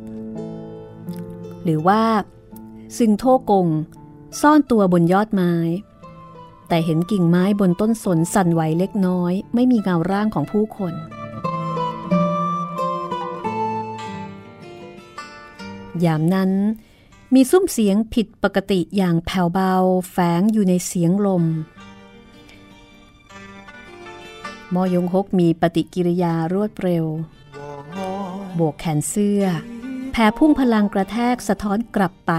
[1.65, 2.03] หรือว่า
[2.99, 3.69] ซึ่งโทกง
[4.41, 5.55] ซ่อนตัวบนยอดไม้
[6.69, 10.95] แต่เห็นกิ่งไม้บนต้นสนสั่นไหวเล็กน้อย ไม่มีเงาร่างของผู้คน
[16.05, 16.51] ยามนั้น
[17.35, 19.75] มีซุ้มเสียงผิดปกติอย่างแผ่วเบา
[20.11, 21.45] แฝงอยู่ในเสียงลม
[24.75, 27.05] มอยงฮกมีปฏิกิริยารวดเร็ว
[28.55, 29.45] โบกแขนเสื้อ
[30.13, 32.33] แผ่พุ่งพลังกระแทกสะท้อนกลับไป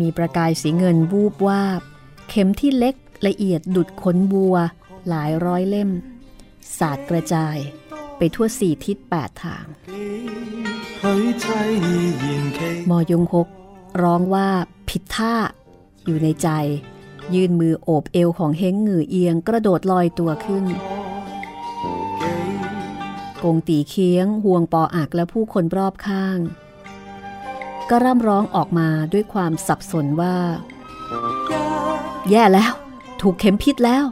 [0.00, 1.82] มีประกายสีเงินวูบวาบ
[2.28, 4.56] เข็มที่เล็กละเอียดดุดขนบัว
[5.08, 5.90] หลายร้อยเล่ม
[6.78, 7.56] สาดกระจาย
[8.18, 9.66] ไปทั่วสี่ทิศแปดทาง
[12.90, 13.48] มอยงฮก
[14.02, 14.48] ร้องว่า
[14.88, 15.34] ผิดท่า
[16.04, 16.48] อยู่ในใจ
[17.34, 20.64] ยื่นมือโอบเอวของเฮงหงือเอียงกระโดดลอยตัวขึ้น
[23.42, 26.38] กงตีเคียงห่วงปออักและผู้คนรอบข้าง
[27.90, 30.36] ก็ร่ำร้องออกมาด้วยความสับสนว่า
[32.30, 32.72] แย่แล้ว
[33.20, 34.04] ถูกเข็มพิษแล้ว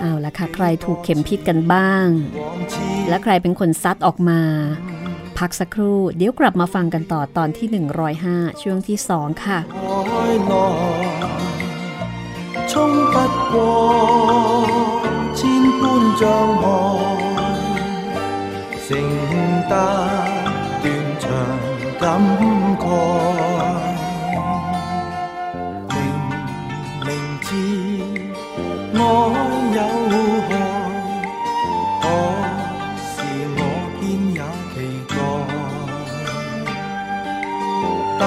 [0.00, 2.06] เอาละค่ะ ใครถูกเข็มพิษกันบ้าง
[3.08, 4.40] และใครเป็นคนซัดออกมา
[5.38, 7.68] พักสักครู่ เดี๋ยวกลับมาฟังกันต่อตอนที่
[8.14, 9.58] 105 ช่วงที่ 2 ค่ะ
[12.70, 12.72] 冲
[13.12, 13.16] 不
[13.52, 13.54] 过
[15.38, 15.40] 千
[15.80, 15.82] 般
[16.20, 16.22] 障
[16.62, 16.66] 碍，
[18.86, 18.88] 承
[19.70, 19.74] 得
[20.82, 20.84] 断
[21.22, 21.28] 肠
[22.00, 22.04] 感
[22.84, 23.49] 慨。
[29.01, 29.05] 爱
[29.75, 29.79] 有
[30.47, 30.51] 害，
[32.01, 32.05] 可？
[33.07, 33.13] 是
[33.57, 33.59] 我
[33.99, 34.01] 偏
[34.35, 34.39] 也
[34.71, 34.75] 期
[38.19, 38.23] 待，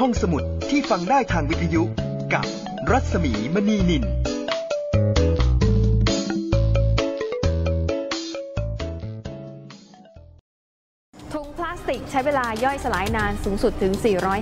[0.00, 1.82] ห้องสมุดที่ฟังได้ทางวิทยุ
[2.34, 2.46] กับ
[2.90, 4.04] รัศมีมณีนิน
[11.32, 13.92] ถุงพลาสติกใช้เวลาย่อยสลายนานสูงสุดถึง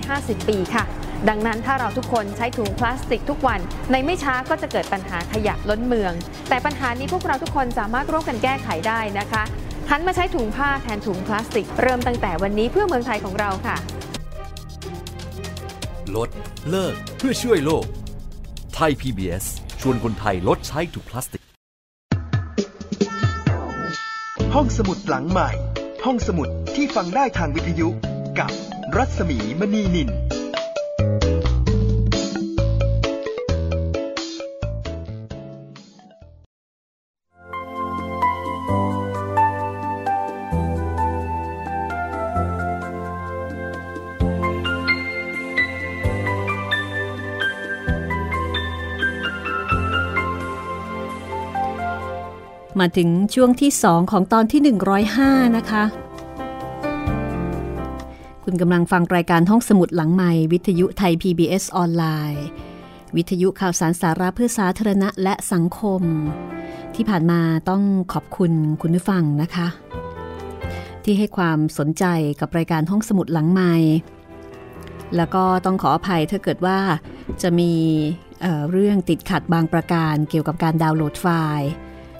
[0.01, 0.83] 450 ปีค่ะ
[1.29, 3.59] ดังนั้นถ้าเราทุกคนใช้ถุงพลาสติกทุกวัน
[3.91, 6.13] ในไม่ช้าก็จะเกิดปัญหาขยะล้นเมือง
[6.49, 9.43] แต่ปัญหานี้พวกเราทุกคนสามารถร่วมกันแก้ไขได้นะคะ
[9.89, 13.77] หันมาใช้ถุงผ้าแทนถุงพลาสติก เริ่มตั้งแต่วันนี้เพื่อเมืองไทยของเราค่ะ
[16.17, 16.29] ลด
[16.69, 17.85] เลิกเพื่อช่วยโลก
[18.75, 19.45] ไทย PBS
[19.81, 21.43] ชวนคนไทยลดใช้ถุงพลาสติก
[24.53, 25.49] ห้องสมุดหลังใหม่
[26.05, 27.87] ห้องสมุดที่ฟังได้ทางวิทยุ
[28.39, 28.51] กับ
[28.97, 30.09] รัศมีมณีนิน
[52.85, 54.75] มาถึงช่วงที่ 2 ของตอนที่
[55.13, 55.83] 105 นะคะ
[58.43, 62.45] คุณกำลังฟังรายการห้องสมุดหลังใหม่ วิทยุไทย PBS ออนไลน์
[63.15, 66.01] วิทยุข่าวสารสาระเพื่อสาธารณะและสังคม
[66.95, 69.67] ที่ผ่านมาต้องขอบคุณคุณผู้ฟังนะคะ
[71.03, 72.05] ที่ให้ความสนใจ
[72.39, 73.73] กับรายการห้องสมุดหลังใหม่
[75.15, 76.79] แล้วก็ต้องขออภัยถ้าเกิดว่า
[77.41, 77.73] จะมี
[78.41, 81.27] เเรื่องติดขัดบางประการเกี่ยวกับการดาวน์โหลดไฟ
[81.59, 81.69] ล์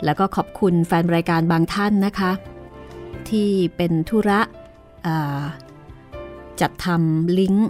[0.05, 2.31] แล้วก็ขอบคุณแฟนรายการบางท่านนะคะ
[3.29, 4.41] ที่เป็นธุระ
[6.61, 7.67] จัดทำลิงก์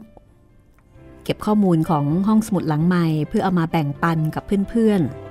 [1.24, 5.24] เก็บข้อมูลของห้องสมุดหลังใหม่ เพื่อเอามาแบ่งปันกับเพื่อนๆ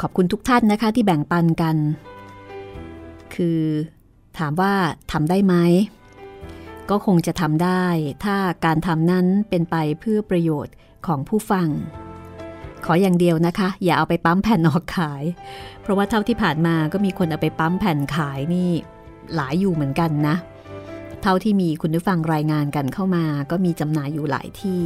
[0.00, 1.76] ขอบคุณทุกท่านนะคะที่แบ่งปันกัน
[3.34, 3.60] คือ
[4.38, 4.72] ถามว่า
[5.12, 5.54] ทำได้ไหม
[6.90, 7.84] ก็คงจะทำได้
[8.24, 10.74] ถ้าการทำนั้นเป็นไปเพื่อประโยชน์
[11.06, 11.68] ของผู้ฟัง
[12.90, 15.24] ขออย่างเดียวนะคะ อย่าเอาไปปั๊มแผ่นออกขาย
[15.82, 18.70] เพราะว่าเท่าที่ผ่านมาก็มีคนเอาไปปั๊มแผ่นขายนี่
[19.34, 20.36] หลายอยู่เหมือนกันนะ
[21.22, 24.84] เท่าที่มีคุณผู้ฟังรายงานกันเข้ามา ก็มีจำหน่ายอยู่หลายที่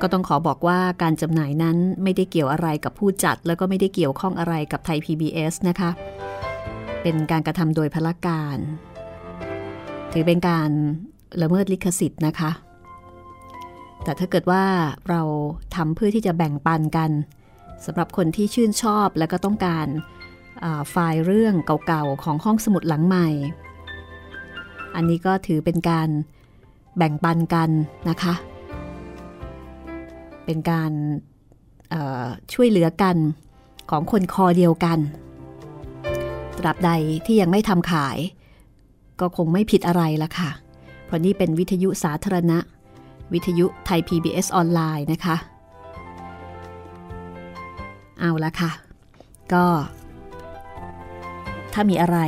[0.00, 5.90] ก็ต้องขอบอกว่าการจำหน่ายนั้นไม่ได้เกี่ยวอะไรกับผู้จัด แล้วก็ไม่ได้เกี่ยวข้องอะไรกับไทย PBS นะคะ
[7.02, 8.58] เป็นการกระทำโดยพละการ
[10.12, 10.70] ถือเป็นการ
[11.42, 12.50] ละเมิดลิขสิทธิ์นะคะ
[14.04, 14.64] แต่ถ้าเกิดว่า
[15.08, 15.22] เรา
[15.76, 17.10] ทำเพื่อที่จะแบ่งปันกัน
[17.84, 19.86] สำหรับคนที่ชื่นชอบและก็ต้องการ
[20.90, 21.54] ไฟล์เรื่อง
[21.86, 23.28] เก่าๆของห้องสมุดหลังใหม่
[24.94, 26.08] อันนี้ก็ถือเป็นการ
[26.96, 27.70] แบ่งปันกัน
[28.08, 28.34] นะคะ
[30.44, 30.92] เป็นการ
[32.52, 33.16] ช่วยเหลือกัน
[33.90, 34.98] ของคนคอเดียวกัน
[36.58, 36.90] ตราบใด
[37.26, 38.18] ที่ยังไม่ทำขาย
[39.20, 40.50] ก็คงไม่ผิดอะไรละค่ะ
[41.04, 42.58] เพราะนี่เป็นวิทยุสาธารณะ
[43.32, 45.36] วิทยุไทย PBS ออนไลน์นะคะ
[48.20, 48.70] เอาละค่ะ
[49.52, 49.66] ก็
[51.72, 52.18] ถ้ามีอะไร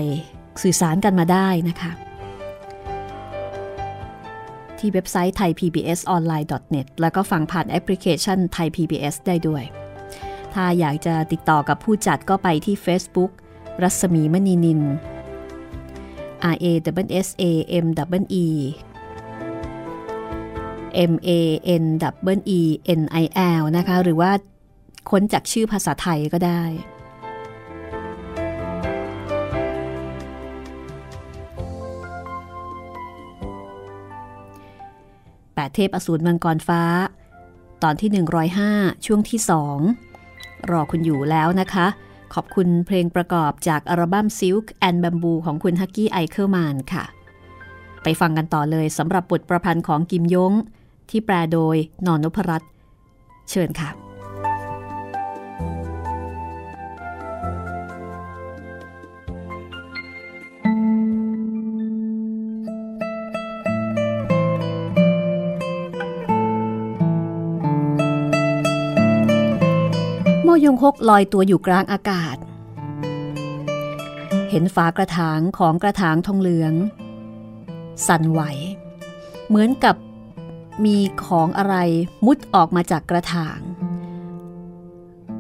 [0.63, 1.91] สื่อสารกันมาได้นะคะ
[4.79, 9.65] ที่เว็บไซต์ไทย PBS online.net แล้วก็ฟังผ่านแอปพลิเคชันไทย PBS ได้ด้วย
[10.55, 13.33] ถ้าอยากจะติดต่อกับผู้จัดก็ไปที่ Facebook
[13.83, 14.81] รัศมีมณีนิน
[16.55, 16.67] R A
[17.07, 17.45] W S A
[17.85, 17.87] M
[18.21, 18.47] W E
[21.11, 21.31] M A
[21.83, 21.85] N
[22.35, 22.61] W E
[23.01, 23.25] N I
[23.61, 24.31] L นะคะ หรือว่า
[25.11, 26.63] ค้นจากชื่อภาษาไทยก็ได้
[35.61, 36.83] 8เทพอสูรมังกรฟ้า
[37.83, 38.11] ตอนที่
[38.63, 39.41] 105 ช่วงที่
[40.07, 41.87] 2รอคุณอยู่แล้วนะคะ
[42.35, 47.05] ขอบคุณเพลงประกอบจากอัลบั้ม Silk and Bamboo ของคุณฮักกี้ไอเคิลแมนค่ะ
[48.03, 50.53] ไปฟังกันต่อเลยสำหรับบทประพันธ์ของกิมยง
[51.11, 52.71] ที่แปลโดยนอนนพรัตน์
[53.51, 53.91] เชิญค่ะ
[70.65, 72.37] ยงฮกลอยตัวอยู่กลางอากาศ
[74.51, 76.73] เห็นฝากระถางของกระถางทองเหลือง
[78.07, 78.41] สั่นไหว
[79.49, 79.97] เหมือนกับ
[80.85, 81.75] มีของอะไร
[82.27, 83.61] มุดออกมาจากกระถาง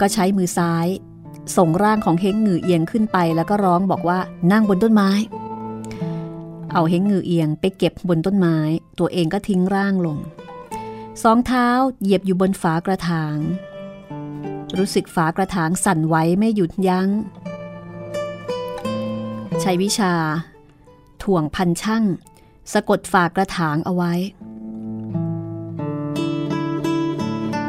[0.00, 0.86] ก็ใช้มือซ้าย
[1.56, 4.18] ส่งร่างของเฮงหงือเอียงขึ้นไปแล้วก็ร้องบอกว่า
[4.52, 5.10] นั่งบนต้นไม้
[6.72, 8.58] เอาเฮงหงือเอียงไปเก็บบนต้นไม้
[8.98, 10.18] ตัวเองก็ทิ้งร่างลง
[11.22, 11.68] สองเท้า
[12.00, 13.36] เหยียบอยู่บนฝากระถาง
[14.78, 17.08] รู้สึกฝากระถางสั่นไหวไม่หยุดยัง้ง
[19.60, 20.14] ใช้วิชา
[21.22, 22.04] ถ่วงพันช่าง
[22.72, 24.12] สะกดฝากระถางเอาไว้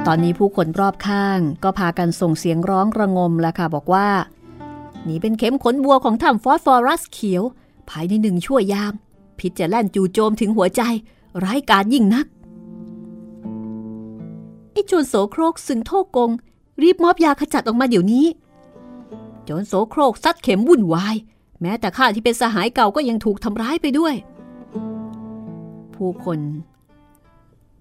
[0.08, 4.10] ตอนนี้ผู้คนรอบข้างก็พากันส่งเสียงร้องระงมแล้วค่ะ บอกว่า
[5.08, 7.44] นี่เป็นเข็มขนบัวของถ้ำฟอสฟอรัสเขียว
[7.90, 8.94] ภายในหนึ่งชั่วยาม
[9.40, 10.82] พิษจะแล่นจู่โจมถึงหัวใจ
[11.44, 12.26] ร้ายกาจยิ่งนัก
[14.72, 16.32] ไอ้โจรโสโครกสึงโทกง
[16.82, 18.26] รีบมอบยาขจัดออกมาเดี๋ยวนี้
[19.44, 21.16] โจนโสโครกซัดเข็มวุ่นวาย
[21.62, 24.16] แม้แต่ข้าที่เป็นสหายเก่าก็ยังถูกทำร้ายไปด้วย
[25.94, 26.40] ผู้คน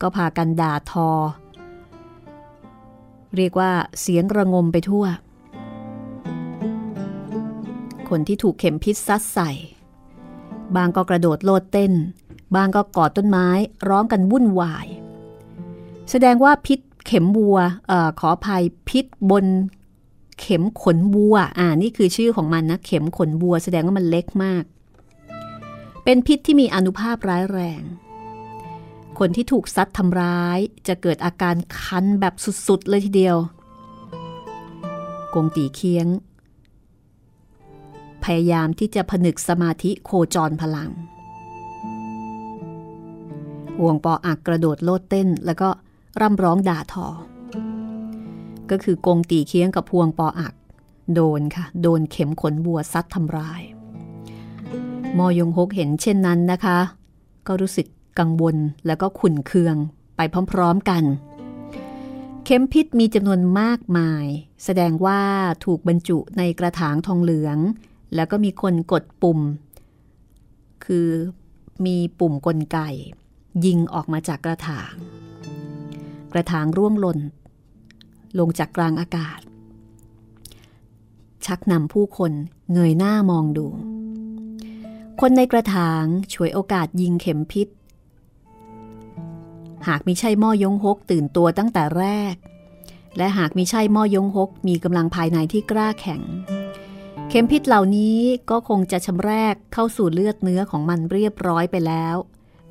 [0.01, 1.09] ก็พากันด่าทอ
[3.37, 3.71] เรียกว่า
[4.01, 5.05] เสียงระงมไปทั่ว
[8.09, 9.51] คนที่ถูกเข็มพิษซัดใส่
[10.77, 11.93] บางก็กระโดดโลดเต้น
[12.55, 13.49] บางก็กอดต้นไม้
[13.89, 14.87] ร้องกันวุ่นวาย
[16.11, 17.59] แสดงว่าพิษเข็มวัว
[17.91, 19.47] ออขออภัยพิษบน
[20.41, 24.65] เข็มขนวัว อ่า นี่คือชื่อของมันนะ เข็มขนวัว แสดงว่ามันเล็กมาก
[26.05, 27.83] เป็นพิษที่มีอนุภาพร้ายแรง
[29.25, 30.59] คนที่ถูกซัดทำร้าย
[30.89, 32.35] จะเกิดอาการคันแบบ
[32.67, 33.37] สุดๆ เลยทีเดียว
[35.35, 36.07] กงตีเคียง
[38.25, 40.91] พยายามที่จะผนึกสมาธิโคจรพลัง
[43.79, 45.69] ห่วงปออักกระโดดโลดเต้นแล้วก็
[46.21, 47.07] ร่ำร้องด่าทอ
[48.71, 50.55] ก็คือกงตีเคียงกับพวงปออัก
[51.15, 53.63] โดนค่ะ โดนเข็มขนบัวซัดทำร้าย
[55.19, 56.79] มอยงฮกเห็นเช่นนั้นนะคะ
[57.49, 57.87] ก็รู้สึก
[58.19, 58.57] กังวล
[58.87, 59.77] แล้วก็ขุ่นเคือง
[60.17, 60.21] ไป
[60.53, 61.05] พร้อมๆกัน
[62.45, 64.27] เข็มพิษมีจำนวนมากมาย
[64.65, 65.21] แสดงว่า
[65.65, 67.59] ถูกบรรจุในกระถางทองเหลือง
[68.15, 69.39] แล้วก็มีคนกดปุ่ม
[70.85, 71.09] คือ
[71.87, 72.79] มีปุ่มกลไก
[73.65, 74.93] ยิงออกมาจากกระถาง
[76.33, 77.19] กระถางร่วงหล่น
[78.39, 79.41] ลงจากกลางอากาศ
[81.47, 82.33] ชักนำผู้คน
[82.73, 83.67] เงยหน้ามองดู
[85.21, 87.69] คนในกระถางฉวยโอกาสยิงเข็มพิษ
[89.89, 92.35] หากมิใช่ม่อยงฮกตื่นตัวตั้งแต่แรก
[93.17, 96.23] และหากมิใช่ม่อยงฮกมีกำลังภายในที่กล้าแข็ง
[97.29, 98.19] เข็มพิษเหล่านี้
[98.51, 102.17] ก็คงจะชำแรกเข้าสู่เลือดเนื้อของมันเรียบร้อยไปแล้ว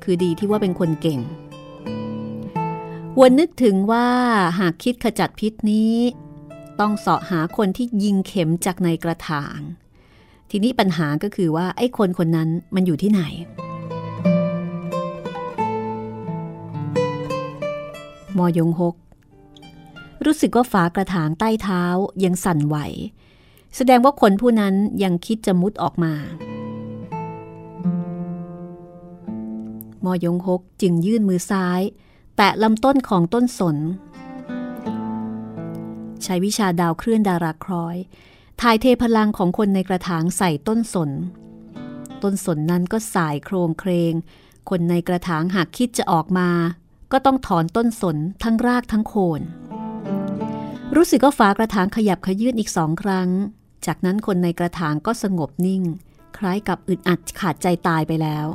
[0.02, 1.20] คือดีที่ว่าเป็นคนเก่ง
[3.20, 4.06] วนนึกถึงว่า
[4.58, 5.96] หากคิดขจัดพิษนี้
[6.80, 9.60] ต้องเสาะหาคนที่ยิงเข็มจากในกระถาง
[10.50, 13.22] ทีนี้ปัญหาก็คือว่าไอ้คนคนนั้นมันอยู่ที่ไหน
[18.38, 18.94] มอยงหก
[20.24, 21.82] รู้สึกว่าฝากระถางใต้เท้า
[22.24, 22.76] ยังสั่นไหว
[23.76, 26.14] แสดงว่าคนผู้นั้นยังคิดจะมุดออกมา
[30.04, 31.80] มอยงหกจึงยื่นมือซ้าย
[32.36, 33.76] แตะลำต้นของต้นสน
[36.22, 37.96] ใช้วิชาดาวเคลื่อนดาราครอย
[38.60, 41.10] ถ่ายเทพลังของคนในกระถางใส่ต้นสน
[42.22, 44.12] ต้นสนนั้นก็สายโครงเครง
[44.68, 46.48] คนในกระถางหากคิดจะออกมา
[47.12, 49.40] ก็ต้องถอนต้นสนทั้งรากทั้งโคน
[50.96, 53.28] รู้สึกว่าฝากระถางขยับขยื่นอีกสองครั้ง
[53.86, 55.82] จากนั้นคนในกระถางก็สงบนิ่ง
[56.36, 58.46] คล้ายกับอึดอัดขาดใจตายไปแล้ว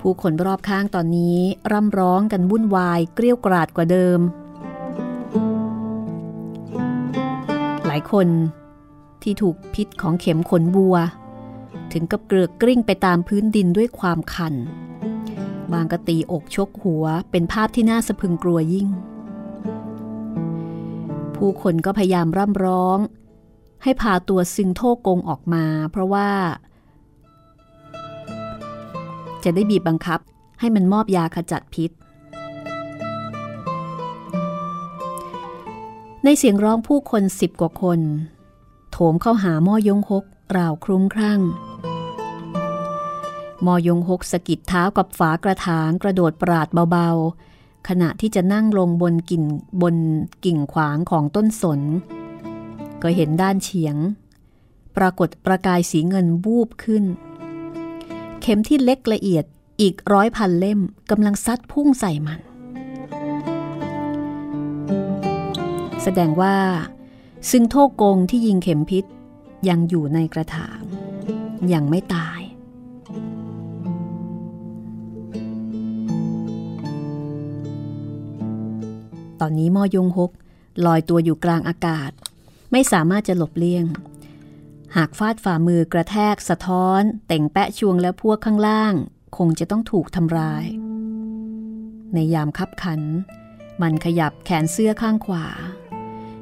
[0.00, 1.38] ผู้คนรอบข้างตอนนี้
[1.72, 4.20] ร่ำร้องกันวุ่นวายเกลี้ยวกราดกว่าเดิม
[7.86, 8.28] หลายคน
[9.22, 10.96] ที่ถูกพิษของเข็มขนบัว
[11.92, 14.54] ถึงกับเกลือกกลิ้งไปตามพื้นดินด้วยความคัน
[15.72, 18.88] บางก็ตีอกชกหัวเป็นภาพที่น่าสะพึงกลัวยิ่ง
[21.36, 22.98] ผู้คนก็พยายามร่ำร้อง
[23.82, 26.30] ให้พาตัวซึงโทกงออกมา เพราะว่า
[29.44, 30.20] จะได้บีบบังคับ
[30.60, 31.90] ให้มันมอบยาขจัดพิษ
[36.24, 38.00] ในเสียงร้องผู้คนสิบกว่าคน
[38.90, 40.24] โถมเข้าหาม่อยงฮก
[40.56, 41.40] ราวคลุ้มครั่ง
[43.66, 49.44] มอยงหกสะกิดเท้ากับฝากระถางกระโดดปราดเบาๆ ขณะที่จะนั่งลงบนกิ่ง
[49.82, 49.96] บน
[50.44, 51.80] กิ่งขวางของต้นสน
[53.02, 53.96] ก็เห็นด้านเฉียง
[54.96, 57.04] ปรากฏประกายสีเงินบูบขึ้น
[58.40, 59.44] เข็มที่เล็กละเอียด
[59.80, 60.80] อีกร้อยพันเล่ม
[61.10, 62.40] กำลังซัดพุ่งใส่มัน
[66.02, 66.56] แสดงว่า
[67.50, 69.04] ซึ่งโทกงที่ยิงเข็มพิษ
[69.68, 70.80] ยังอยู่ในกระถาง
[71.72, 72.40] ยังไม่ตาย
[79.40, 80.30] ตอนนี้มอยงฮก
[80.86, 82.10] ลอยตัวอยู่กลางอากาศ
[82.72, 83.84] ไม่สามารถจะหลบเลี่ยง
[84.96, 88.94] หากฟาดฝ่ามือกระแทกสะท้อน แต่งแปะชวงและพวกข้างล่าง
[89.36, 90.64] คงจะต้องถูกทำร้าย
[92.14, 93.00] ในยามคับขัน
[93.82, 95.46] มันขยับแขนเสื้อข้างขวา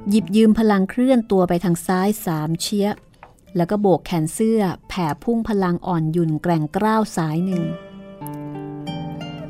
[0.09, 2.88] หยิบยืมพลังเคลื่อนตัวไปทางซ้ายสามเชีย
[3.57, 7.62] แล้วก็โบกแขนเสื้อแผ่พุ่งพลังอ่อนหยุ่นแกร่งกล้าวสายหนึ่ง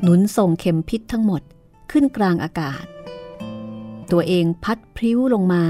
[0.01, 1.41] หนุนส่งเข็มพิษทั้งหมด
[1.91, 2.85] ขึ้นกลางอากาศ
[4.11, 5.63] ตัวเองพัดพริ้วลงมา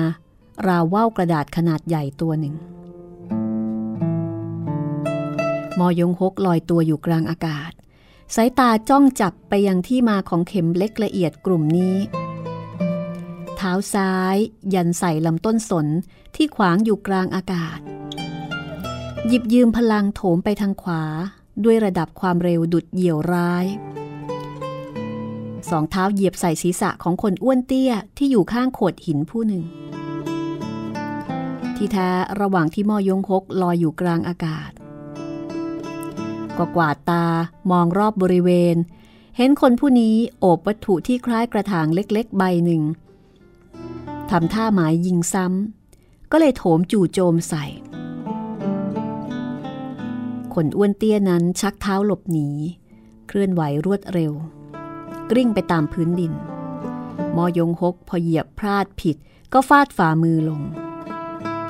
[0.68, 2.56] ราวว่าวกระดาษขนาดใหญ่ตัวหนึ่ง
[5.80, 7.72] มอยงฮกลอยตัวอยู่กลางอากาศ
[8.36, 11.96] สายตาจ้องจับไปยังที่มาของเข็มเล็กละเอียดกลุ่มนี้
[13.56, 14.36] เท้าซ้าย
[14.74, 15.88] ยันใส่ลำต้นสน
[16.36, 17.80] ที่ขวางอยู่กลางอากาศ
[19.28, 21.04] หยิบยืมพลังโถมไปทางขวา
[21.64, 23.66] ด้วยระดับความเร็วดุดเหยี่ยวร้าย
[25.70, 29.63] สองเท้าเหยียบใส่ศีรษะของคนอ้วนเตี้ยที่อยู่ข้างโขดหินผู้หนึ่ง
[31.76, 32.09] ที่แท้
[32.41, 34.72] ระหว่างที่มอยงฮกลอยอยู่กลางอากาศ
[36.57, 37.26] ก็กวาดตา
[37.72, 38.76] มองรอบบริเวณ
[39.38, 42.82] เห็นคนผู้นี้โอบวัตถุที่คล้ายกระถางเล็กๆ ใบหนึ่ง
[44.30, 47.65] ทำท่าหมายยิงซ้ำ ก็เลยโถมจู่โจมใส่
[50.53, 52.49] คนอ้วนเตี้ยนั้นชักเท้าหลบหนี
[53.28, 54.34] เคลื่อนไหวรวดเร็ว
[55.32, 56.34] กริ่งไปตามพื้นดิน
[57.36, 59.17] มอยงฮกพอเหยียบพลาดผิด
[59.53, 60.61] ก็ฟาดฝ่ามือลง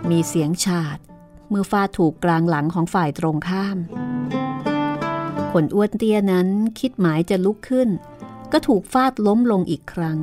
[0.09, 0.97] มีเสียงฉาด
[1.49, 3.77] เมื่อฟาดถูกกลางหลังของฝ่ายตรงข้าม
[5.51, 6.47] คนอ้วนเตี้ยนั้น
[6.79, 7.89] คิดหมายจะลุกขึ้น
[8.51, 10.19] ก็ถูกฟาดล้มลงอีกครั้ง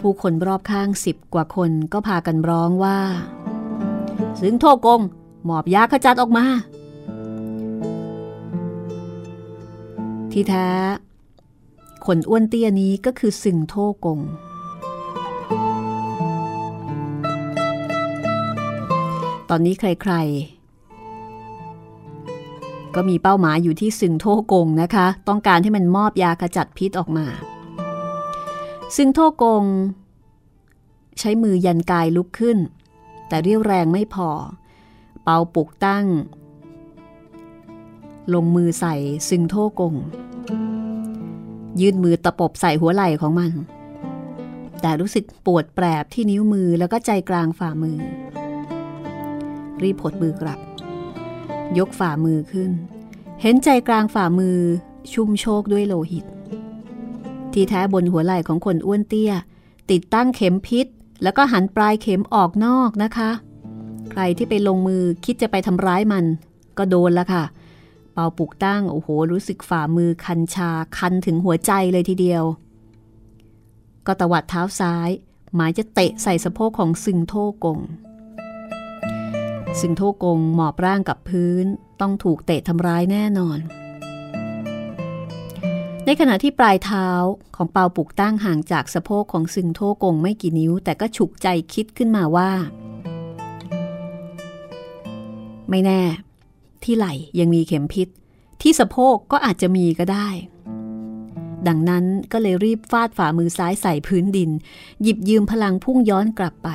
[0.00, 2.98] ผู้คนรอบข้างสิบกว่าคนก็พากันร้องว่า
[4.40, 5.00] สึงโทกง
[5.44, 6.46] หมอบยาขจัดออกมา
[10.34, 10.68] ที่แท้
[12.06, 13.74] คนอ้วนเตี้ยนี้ก็คือสึงโท
[14.04, 14.20] กง
[19.50, 27.26] ตอนนี้ใครๆ ก็มีเป้าหมายอยู่ที่สึงโทกงนะคะ ต้องการให้มันมอบยาขจัดพิษออกมา
[28.96, 29.64] ซึงโทกง
[31.18, 32.58] ใช้มือยันกายลุกขึ้น
[33.28, 34.30] แต่เรียวแรงไม่พอ
[35.22, 36.06] เปาปลุกตั้ง
[38.34, 38.94] ลงมือใส่
[39.28, 39.94] ซึงโทกง
[41.80, 43.52] ยื่นมือตะปบใส่หัวไหล่ของมัน
[44.80, 47.98] แต่รู้สึกปวดแปรบที่นิ้วมือแล้วก็ใจกลางฝ่ามือ
[49.82, 50.58] รีบผดมือกลับ
[51.78, 52.70] ยกฝ่ามือขึ้น
[53.42, 54.58] เห็นใจกลางฝ่ามือ
[55.12, 56.24] ชุ่มโชกด้วยโลหิต
[57.52, 59.32] ที่แท้บนหัวไหล่ของคนอ้วนเตี้ย
[59.90, 60.86] ติดตั้งเข็มพิษ
[61.22, 63.30] แล้วก็หันปลายเข็มออกนอกนะคะ
[64.10, 66.24] ใครที่ไปลงมือคิดจะไปทำร้ายมัน
[66.78, 72.44] ก็โดนละค่ะเเปาปุกตั้งโอ้โห รู้สึกฝ่ามือคันชาคันถึงหัวใจเลยทีเดียว
[74.06, 75.08] ก็ตวัดเท้าซ้าย
[75.54, 77.34] หมายจะเตะใส่สะโพกของซึงโท
[77.64, 77.78] กง
[79.80, 81.64] ซึงโทกงหมอบร่างกับพื้น
[82.00, 83.58] ต้องถูกเตะทำร้ายแน่นอน
[86.06, 87.08] ในขณะที่ปลายเท้า
[87.56, 92.50] ของเปาปุกตั้งห่างจากสะโพกของซึงโทกงไม่กี่นิ้ว แต่ก็ฉุกใจคิดขึ้นมาว่า
[95.70, 96.02] ไม่แน่
[96.86, 98.08] ที่ไหล่ยังมีเข็มพิษ
[98.62, 100.28] ที่สะโพกก็อาจจะมีก็ได้
[101.66, 104.50] ดังนั้นก็เลยรีบฟาดฝ่ามือซ้ายใส่พื้นดิน
[105.02, 106.68] หยิบยืมพลังพุ่งย้อนกลับไป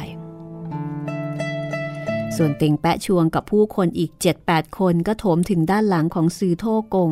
[2.36, 4.12] ส่วนเต็งแปะชวงกับผู้คนอีก
[4.46, 7.12] 7-8 คนก็โถมถึงด้านหลังของซือโทกง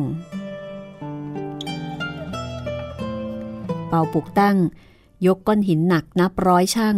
[3.88, 4.56] เป่าปุกตั้ง
[5.26, 6.96] ยกก้อนหินหนักนับร้อยช่าง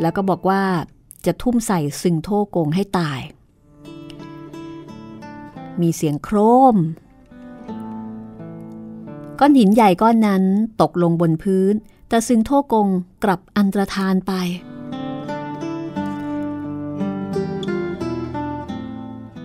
[0.00, 0.62] แล้วก็บอกว่า
[1.26, 3.20] จะทุ่มใส่ซึงโทกงให้ตาย
[5.82, 6.36] มีเสียงโคร
[6.74, 6.76] ม
[9.38, 10.44] ก้อนหินใหญ่ก้อนนั้น
[10.80, 11.74] ตกลงบนพื้น
[12.08, 12.88] แต่ซึงโทกง
[13.24, 14.32] กลับอันตรธานไป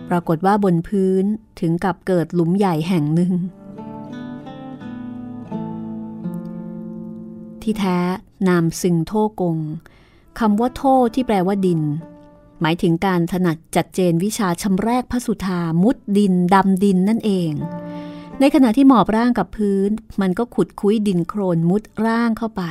[0.09, 1.23] ปรากฏว่าบนพื้น
[1.59, 3.33] ถึงกับเกิดหลุมใหญ่แห่งหนึ่ง
[7.61, 7.97] ที่แท้
[8.47, 9.57] นามซึงโทกง
[10.39, 10.81] คำว่าโท
[11.15, 11.81] ที่แปลว่าดิน
[12.61, 17.51] หมายถึงการถนัดจัดเจนวิชาชำแรกพระสุธามุดดินดำดินนั่นเอง
[18.39, 19.89] ในขณะที่หมอบร่างกับพื้น
[20.21, 22.61] มันก็ขุดคุ้ยดินโครนมุดร่างเข้าไป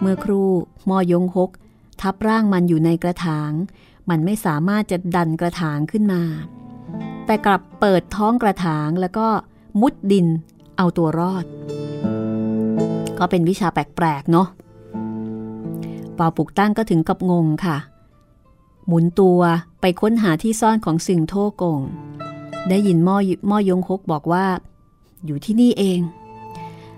[0.00, 0.42] เมื่อครู
[0.88, 1.50] มอยงหก
[2.00, 3.50] ทับร่างมันอยู่ในกระถาง
[4.10, 6.22] มันไม่สามารถจะดันกระถางขึ้นมา
[7.26, 9.26] แต่กลับเปิดท้องกระถางแล้วก็
[9.80, 10.26] มุดดิน
[10.76, 11.44] เอาตัวรอด
[13.18, 14.48] ก็เป็นวิชาแปลกๆเนาะ
[16.18, 17.76] ปอปุกตั้งก็ถึงกับงงค่ะ
[18.86, 19.40] หมุนตัว
[19.80, 21.80] ไปค้นหาที่ซ่อนของสิงโทกง
[22.68, 23.16] ได้ยินม่อ
[23.50, 24.46] ม่อยงฮกบอกว่า
[25.26, 26.00] อยู่ที่นี่เอง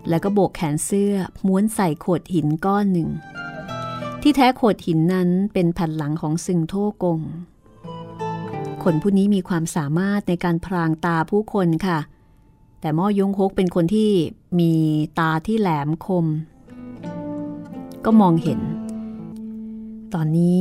[0.09, 1.14] แล้วก็โบกแขนเสื้อ
[1.47, 3.09] ม้วนใส่โขดหินก้อนหนึ่ง
[4.22, 7.18] ที่แท้โขดหินนั้นเป็นแผ่นหลังของสิ่งโทกง
[8.82, 11.99] คนผู้นี้มีความสามารถในการพรางตาผู้คนค่ะ
[12.80, 14.11] แต่ม่อยงฮกเป็นคนที่
[14.59, 14.72] มี
[15.18, 16.26] ตาที่แหลมคม
[18.05, 18.61] ก็มองเห็น
[20.14, 20.61] ตอนนี้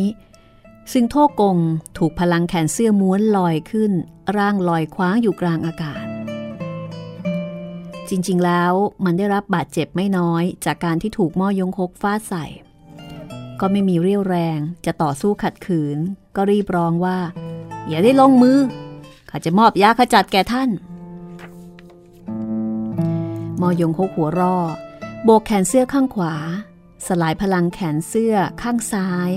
[0.91, 1.57] ซึ่งโทกง
[1.97, 3.91] ถูกพลังแขนเสื้อม้วนลอยขึ้น
[4.37, 6.03] ร่างลอยคว้างอยู่กลางอากาศ
[8.09, 8.73] จริงๆแล้ว
[9.05, 12.45] มันได้รับบาดเจ็บไม่น้อยจากการที่ถูกม่อยงคกฟาดใส่
[13.59, 15.97] ก็ไม่มีเรี่ยวแรงจะต่อสู้ขัดขืน
[16.35, 17.17] ก็รีบร้องว่า
[17.87, 18.59] อย่าได้ลงมือ
[19.29, 20.69] ข้าจะมอบยาขจัดแก่ท่าน
[23.61, 24.57] มอยงคกหัวรอ
[25.23, 26.33] โบกแขนเสื้อข้างขวา
[27.07, 29.31] สลายพลังแขนเสื้อข้างซ้าย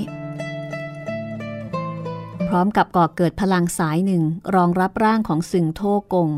[2.48, 4.22] พร้อมกับก่อเกิดพลังสายหนึ่ง
[4.54, 5.82] รองรับร่างของสึงโท
[6.14, 6.30] กง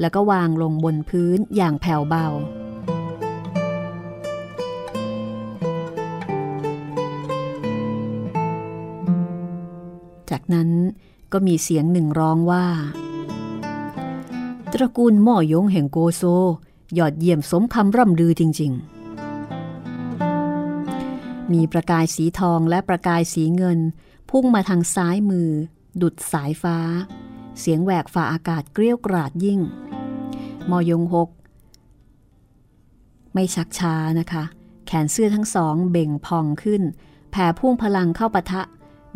[0.00, 2.26] แล้วก็วางลงบนพื้นอย่างแผ่วเบา
[10.30, 10.70] จากนั้น
[11.32, 12.66] ก็มีเสียงหนึ่งร้องว่า
[14.72, 16.22] ตระกูลม่อยงแห่งโกโซ
[16.98, 18.94] ยอดเยี่ยมสมคำร่ำลือจริง ๆ
[21.52, 23.78] มีประกายสีทองและประกายสีเงิน
[24.30, 25.50] พุ่งมาทางซ้ายมือ
[26.02, 26.78] ดุดสายฟ้า
[27.60, 29.60] เสียงแหวกฝ่าอากาศเกลี้ยวกราดยิ่ง
[30.70, 31.28] มอยงหก
[33.34, 34.44] ไม่ชักช้านะคะ
[34.86, 36.82] แขนเสื้อทั้งสองเบ่งพองขึ้น
[37.30, 38.62] แผ่พุ่งพลังเข้าปะทะ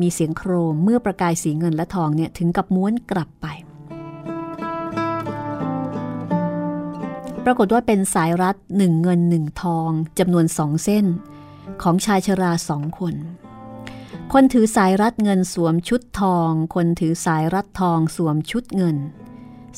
[0.01, 3.47] มีเสียงโครมเมื่อประกายสีเงินและทองเนี่ยถึงกับม้วนกลับไป
[7.45, 11.07] ปรากฏว่าเป็นสายรัดหนึ่งเงินหนึ่งทองจำนวนสองเส้น
[11.83, 13.15] ของชายชราสองคน
[14.35, 18.97] คนถือสายรัดเงินสวมชุดทอง คนถือสายรัดทองสวมชุดเงิน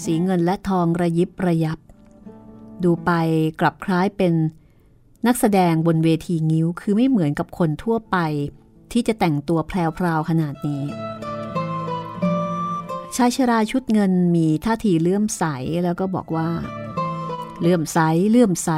[0.02, 1.78] สีเงินและทองระยิบระยับ
[2.82, 3.10] ดูไป
[3.60, 4.34] กลับคล้ายเป็น
[5.26, 8.16] นักแสดงบนเวทีงิ้วคือไม่เหมือนกับคนทั่วไป
[8.92, 10.82] ที่จะแต่งตัวแพรวๆขนาดนี้
[13.16, 15.44] ชายชราชุดเงินมีท่าทีเลื่อมใส
[15.84, 16.50] แล้วก็บอกว่า
[17.60, 17.98] เลื่อมใส
[18.30, 18.70] เลื่อมใส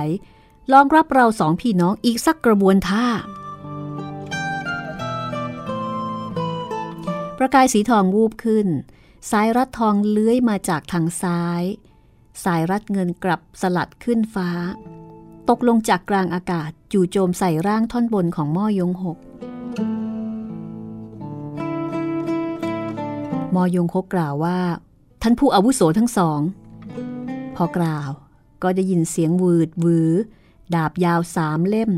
[0.72, 3.06] ลองรับเราสองพี่น้องอีกสักกระบวนท่า
[7.38, 8.68] ประกายสีทองวูบขึ้น
[9.30, 11.62] สายรัดทองเลื้อยมาจากทางซ้าย
[12.44, 14.50] สายรัดเงินกลับสลัดขึ้นฟ้า
[15.48, 19.18] ตกลงจากกลางอากาศจู่โจมใส่ร่างท่อนบนของม่อยงหก
[23.54, 24.58] มอยงคกกล่าวว่า
[25.22, 26.40] ท่านผู้อาวุโสทั้งสอง
[27.56, 28.10] พอกล่าว
[28.62, 30.10] ก็ได้ยินเสียงวืดวือ
[30.74, 31.90] ดาบยาวสามเล่ม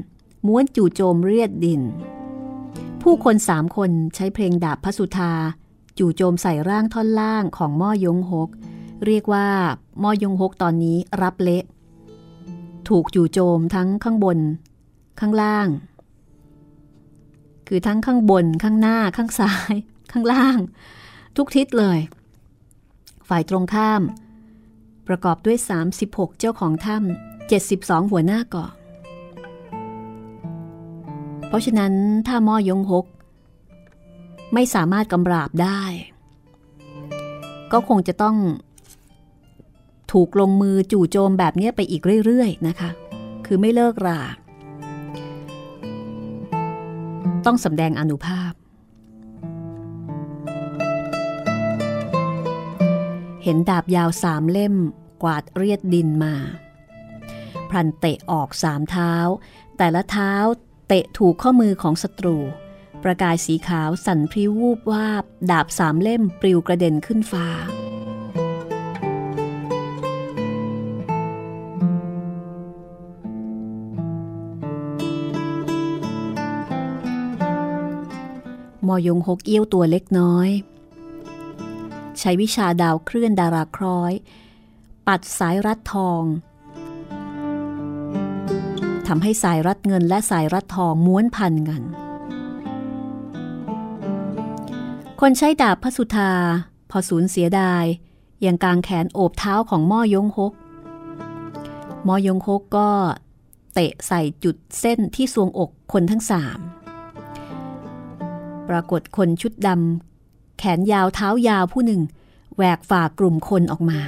[0.46, 1.82] ม้วนจู่โจมเรียดดิน
[3.08, 5.32] ผู้คนสามคนใช้เพลงดาบพระสุธา
[5.98, 8.48] จู่โจมใส่ร่างท่อนล่างของม่อยงหก
[9.06, 9.48] เรียกว่า
[10.02, 11.64] ม่อยงหกตอนนี้รับเละ
[12.88, 14.38] ถูกจู่โจมทั้งข้างบน
[15.20, 15.68] ข้างล่าง
[17.68, 19.74] คือทั้งข้างบนข้างหน้าข้างซ้าย
[20.12, 20.58] ข้างล่าง
[21.36, 21.98] ทุกทิศเลย
[23.28, 24.02] ฝ่ายตรงข้าม
[25.08, 25.58] ประกอบด้วย
[25.98, 28.70] 36 เจ้าของถ้ำ72 หัวหน้าเกาะ
[31.54, 31.92] ราะฉะนั้น
[32.26, 33.06] ถ้าม่อยงหก
[34.54, 35.82] ไม่สามารถกำราบได้
[37.72, 38.36] ก็คงจะต้อง
[40.12, 42.90] ถูกลงมือจู่โจมแบบนี้ไปอีกเรื่อยๆนะคะ
[43.46, 44.20] คือไม่เลิกรา
[47.46, 48.52] ต้องสำแดงอนุภาพ
[53.42, 54.74] เห็นดาบยาวสามเล่ม
[55.22, 56.34] กวาดเรียดดินมา
[57.70, 59.12] พลันเตะออกสามเท้า
[59.76, 60.32] แต่ละเท้า
[60.88, 62.36] เตะถูกข้อมือของศัตรู
[63.02, 67.46] ประกายสีขาวสั่นพริ้ววูบวาบ ดาบสามเล่มปลิวกระเด็นขึ้นฟ้า
[78.86, 80.48] มอยงหกเอี้ยวตัวเล็กน้อย
[82.18, 84.12] ใช้วิชาดาวเคลื่อนดาราคร้อย
[85.06, 86.22] ปัดสายรัดทอง
[89.08, 91.82] ทำให้สายรัดเงินและสายรัดทองม้วนพันกัน
[95.20, 96.30] คนใช้ดาบพระสุธา
[96.90, 97.84] พอสูญเสียดาย
[98.44, 100.52] ยังกางแขนโอบเท้าของม่อยงฮก
[102.06, 102.88] ม่อยงฮกก็
[103.74, 106.58] เตะใส่จุดเส้นที่สวงอกคนทั้งสาม
[108.68, 112.00] ปรากฏคนชุดดำแขนยาวเท้ายาวผู้หนึ่ง
[112.56, 114.00] แหวกฝ่ากลุ่มคนออกมา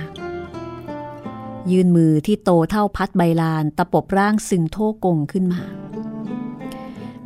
[1.72, 5.62] ยืนมือที่โตเท่าพัดใบลานตะปบร่างสึงโทกงขึ้นมา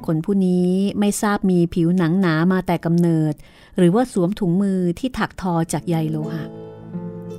[0.07, 0.69] คนผู้นี้
[0.99, 3.35] ไม่ทราบมีผิวหนังหนามาแต่กำเนิด
[3.77, 6.45] หรือว่าสวมถุงมือที่ถักทอจากใยโลหะ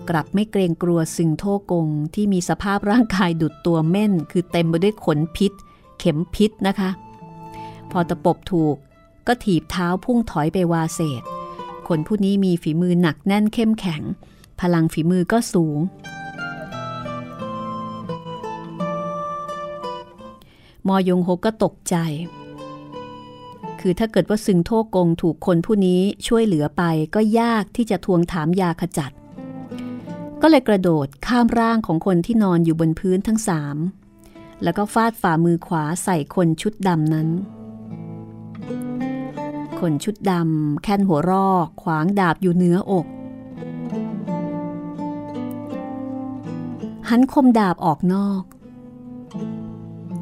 [0.10, 5.52] กลับไม่เกรงกลัวสึงโทกงที่มีสภาพร่างกายดุดตัวเม่น คือเต็มไปด้วยขนพิษ
[5.99, 6.89] เข็มพิษนะคะ
[7.91, 8.76] พอตะปบถูก
[9.28, 11.24] ก็ถีบเท้าพุ่งถอยไปวาเศษ
[11.88, 14.02] คนผู้นี้มีฝีมือหนักแน่นเข้มแข็ง
[14.60, 15.80] พลังฝีมือก็สูง
[20.88, 21.95] มอยงโฮก็ตกใจ
[23.79, 26.84] คือถ้าเกิดว่าซึงโทกงถูกคนผู้นี้ช่วยเหลือไป
[27.15, 29.11] ก็ยากที่จะทวงถามยาขจัด
[30.41, 33.77] ก็เลยกระโดดข้ามร่างของคนที่นอนอยู่บนพื้นทั้งสาม
[34.63, 37.27] แล้วก็ฟาดฝ่ามือขวาใส่คนชุดดำนั้น
[39.79, 43.05] คนชุดดำแค่นหัวรอกขวางดาบอยู่เหนืออก
[47.09, 48.43] หันคมดาบออกนอก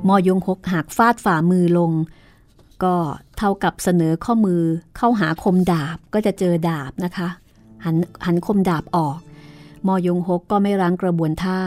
[0.08, 1.91] มอยงหกหักฟาดฝ่ามือลง
[2.84, 2.95] ก็
[3.38, 4.62] เท่ากับเสนอข้อมือ
[4.97, 7.30] เข้าหาคมดาบก็จะเจอดาบนะคะ
[7.86, 7.95] หัน
[8.26, 9.18] หันคมดาบออก
[9.88, 11.60] มอยงหกก็ไม่รั้งกระบวนท่า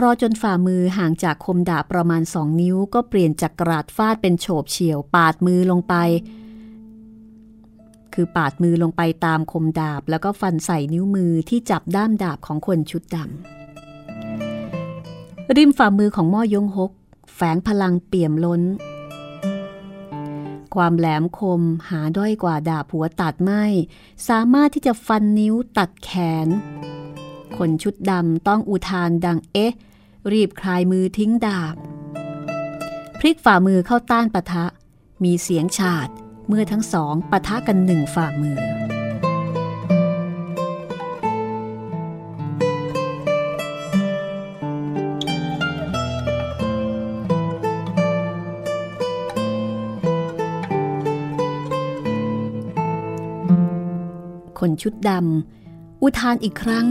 [0.00, 5.94] รอจนฝ่ามือห่างจากคมดาบประมาณสองนิ้ว ก็เปลี่ยนจากกราดฟาดเป็นโฉบเฉี่ยวปาดมือลงไป
[8.14, 13.28] คือปาดมือลงไปตามคมดาบ แล้วก็ฟันใส่นิ้วมือที่จับด้ามดาบของคนชุดดำ
[15.56, 16.90] ริมฝ่ามือของม่อยงหก
[17.40, 18.62] แฝงพลังเปี่ยมล้น
[20.74, 23.64] ความแหลมคมหาด้อยกว่าดาบหัวตัดไม่
[24.28, 26.10] สามารถที่จะฟันนิ้วตัดแข
[26.46, 26.48] น
[27.56, 29.72] คนชุดดำต้องอุทานดังเอ๊ะ
[30.32, 31.76] รีบคลายมือทิ้งดาบ
[33.18, 34.64] พลิกฝ่ามือเข้าต้านปะทะ
[35.24, 36.08] มีเสียงฉาด
[36.48, 38.58] เมื่อทั้งสองปะทะกันหนึ่งฝ่ามือ
[54.60, 56.86] คนชุดดำอุทานอีกครั้ง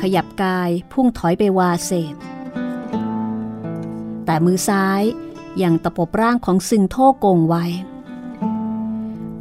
[0.00, 2.14] ขยับกายพุ่งถอยไปวาเศษ
[4.24, 5.02] แต่มือซ้าย
[5.62, 7.64] ยังตะปบร่างของซึงโท่กงไว้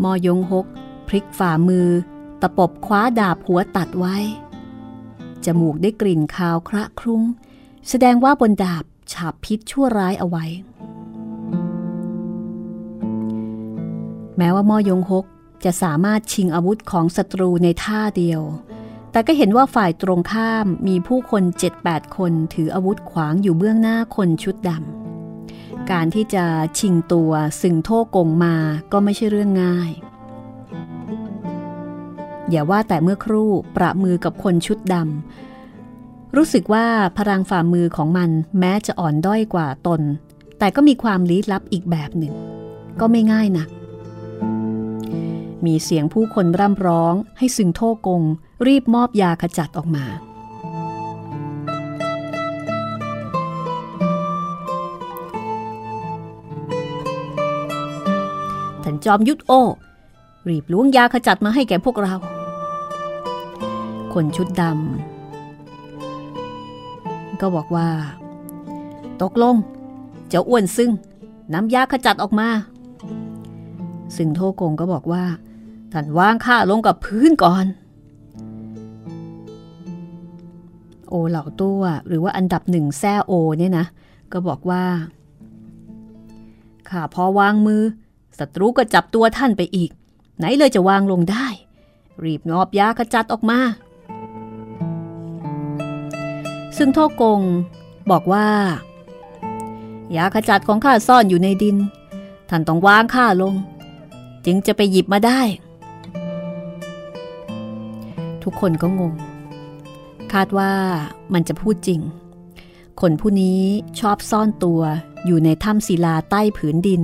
[0.03, 0.65] มอยงหก
[1.07, 1.89] พลิกฝ่ามือ
[2.41, 4.17] ตะปบคว้าดาบหัวตัดไว้
[5.45, 7.23] จมูกได้กลิ่นคาวคระครุ้ง
[7.89, 10.45] แสดงว่าบนดาบฉาบพิษชั่วร้ายเอาไว้
[14.37, 15.25] แม้ว่ามอยงหก
[15.63, 18.41] จะสามารถชิงอาวุธของศัตรูในท่าเดียว
[19.11, 21.43] แต่ก็เห็นว่าฝ่ายตรงข้ามมีผู้คน
[21.79, 26.45] 7-8 คนถืออาวุธขวางอยู่เบื้องหน้าคนชุดดำ การที่จะ
[26.79, 27.31] ชิงตัว
[27.61, 28.55] สึงโท่กงมา
[28.91, 29.91] ก็ไม่ใช่เรื่องง่าย
[32.49, 36.85] อย่าว่าแต่เมื่อครู่ประมือกับคนชุดดำ รู้สึกว่า
[37.17, 38.29] พลังฝ่ามือของมัน
[38.59, 40.01] แม้จะอ่อนด้อยกว่าตน
[40.59, 42.33] แต่ก็มีความลี้ลับอีกแบบหนึ่ง
[42.99, 43.69] ก็ไม่ง่ายนะัก
[45.65, 48.21] มีเสียงผู้คนร่ำร้องให้ซึงโทกง
[48.67, 50.05] รีบมอบยาขจัดออกมา
[58.83, 59.51] ท่านจอมยุทธโอ
[60.49, 62.15] รีบล้วงยาขจัดมาให้แก่พวกเรา
[64.13, 67.87] คนชุดดำก็บอกว่า
[69.21, 69.55] ตกลง
[70.29, 70.91] เจ้าอ้วนซึ่ง
[71.53, 72.49] นำยาขจัดออกมา
[74.15, 75.23] ซึ่งโทโกงก็บอกว่า
[75.91, 77.65] ท่านวางข้าลงกับพื้นก่อน
[81.09, 83.85] โอเหล่าตัวหรือว่าอันดับหนึ่งแซ่โอเนี่ยนะ
[84.31, 84.83] ก็บอกว่า
[86.89, 87.81] ข้าพอวางมือ
[88.39, 89.89] ศัตรูก็จับตัวท่านไปอีก
[90.37, 91.47] ไหนเลยจะวางลงได้
[92.23, 93.59] รีบนอบยาขจัดออกมา
[96.77, 97.41] ซึ่งโทกง
[98.11, 98.47] บอกว่า
[100.15, 101.77] ยาขจัดของข้าซ่อนอยู่ในดิน
[102.49, 103.53] ท่านต้องวางข้าลง
[104.45, 105.41] จึงจะไปหยิบมาได้
[108.43, 109.13] ทุกคนก็งง
[110.33, 110.71] คาดว่า
[111.33, 111.99] มันจะพูดจริง
[113.01, 113.59] คนผู้นี้
[113.99, 114.81] ชอบซ่อนตัว
[115.25, 117.03] อยู่ในถ้ำศิลาใต้ผืนดิน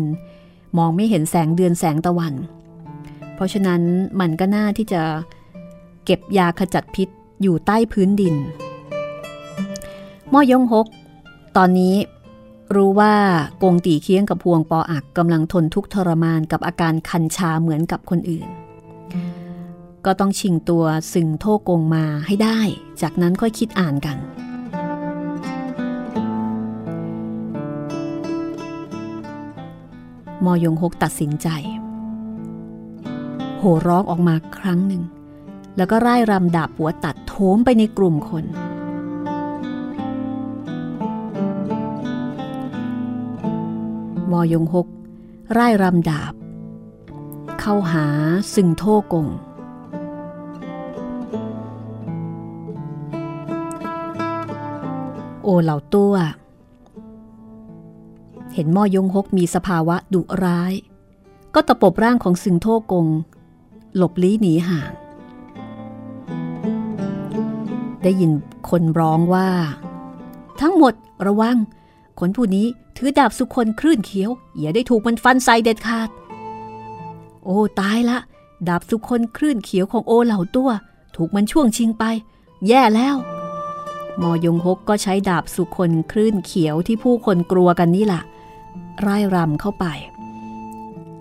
[0.78, 2.34] มองไม่เห็นแสงเดือนแสงตะวัน
[3.34, 3.82] เพราะฉะนั้น
[4.20, 5.02] มันก็น่าที่จะ
[6.06, 7.08] เก็บยาขจัดพิษ
[7.42, 8.36] อยู่ใต้พื้นดิน
[10.34, 10.88] ม่อยงหก
[11.58, 11.96] ตอนนี้
[12.76, 13.14] รู้ว่า
[13.64, 18.48] กงตีเคียงกับพวงปออักกำลังทนทุกข์ทรมานกับอาการคันชาเหมือนกับคนอื่น
[20.06, 22.60] ก็ต้องชิงตัวสึงโทกงมาให้ได้
[23.02, 24.18] จากนั้นค่อยคิดอ่านกัน
[30.46, 31.48] มอยงฮกตัดสินใจ
[33.58, 35.04] โหร้องออกมาครั้งหนึ่ง
[35.78, 38.46] แล้วก็ไล่รำดาบหัวตัดโถมไปในกลุ่มคน
[44.32, 44.88] มอยงฮก
[45.54, 46.34] ไล่รำดาบ
[47.60, 48.06] เข้าหา
[48.54, 49.28] สึงโทกง
[55.48, 56.14] โอเหล่าตัว
[58.54, 60.74] เห็นม่อยงฮกมีสภาวะดุร้าย
[61.54, 63.08] ก็ตะปบร่างของซึงโทกง
[63.96, 64.92] หลบลี้หนีห่าง
[68.04, 68.32] ได้ยิน
[68.70, 69.50] คนร้องว่า
[70.62, 70.94] ทั้งหมด
[71.28, 71.58] ระวัง
[72.20, 72.68] คนผู้นี้
[72.98, 76.10] ถือดาบสุคนคลื่นเขียว อย่าได้ถูกมันฟันใส่เด็ดขาด
[77.44, 78.18] โอ้ตายละ
[78.68, 80.70] ดาบสุคนคลื่นเขียวของโอเหล่าตัว
[81.16, 82.04] ถูกมันช่วงชิงไป
[82.68, 83.18] แย่แล้ว
[84.22, 88.24] มอยงฮกก็ใช้ดาบสุคนคลื่นเขียวที่ผู้คนกลัวกันนี่แหละ
[89.06, 89.86] ร่ายรำเข้าไป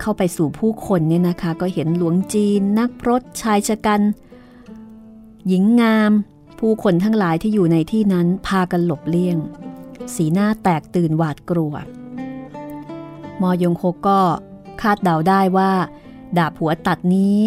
[0.01, 4.01] เข้าไปสู่ผู้คนเนี่ยนะคะ ก็เห็นหลวงจีน นักพรตชายชะกัน
[5.49, 6.13] หญิงงาม
[6.59, 9.37] ผู้คนทั้งหลายที่อยู่ในที่นั้นพากันหลบเลี่ยง
[10.15, 11.75] สีหน้าแตกตื่นหวาดกลัว
[13.41, 14.21] มอยงฮกก็
[14.81, 15.73] คาดเดาได้ว่า
[16.39, 17.39] ดาบหัวตัดนี้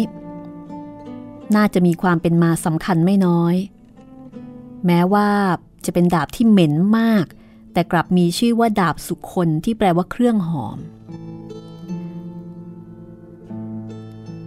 [1.56, 3.54] น่าจะมีความเป็นมาสำคัญไม่น้อย
[4.86, 5.28] แม้ว่า
[5.84, 7.26] จะเป็นดาบที่เหม็นมาก
[7.72, 10.78] แต่กลับมีชื่อว่าดาบสุคนที่แปลว่าเครื่องหอม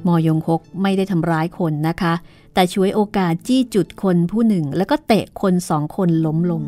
[0.06, 2.14] มอยงคกไม่ได้ทำร้ายคนนะคะ
[2.54, 6.64] แต่ช่วยโอกาสจี้จุดคนผู้หนึ่ง แล้วก็เตะคนสองคนล้มลง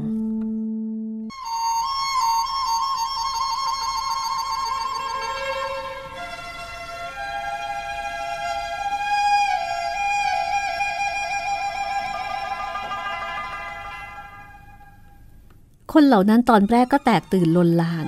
[15.93, 18.07] คนเหล่านั้นตอนแรกก็แตกตื่นลนลาน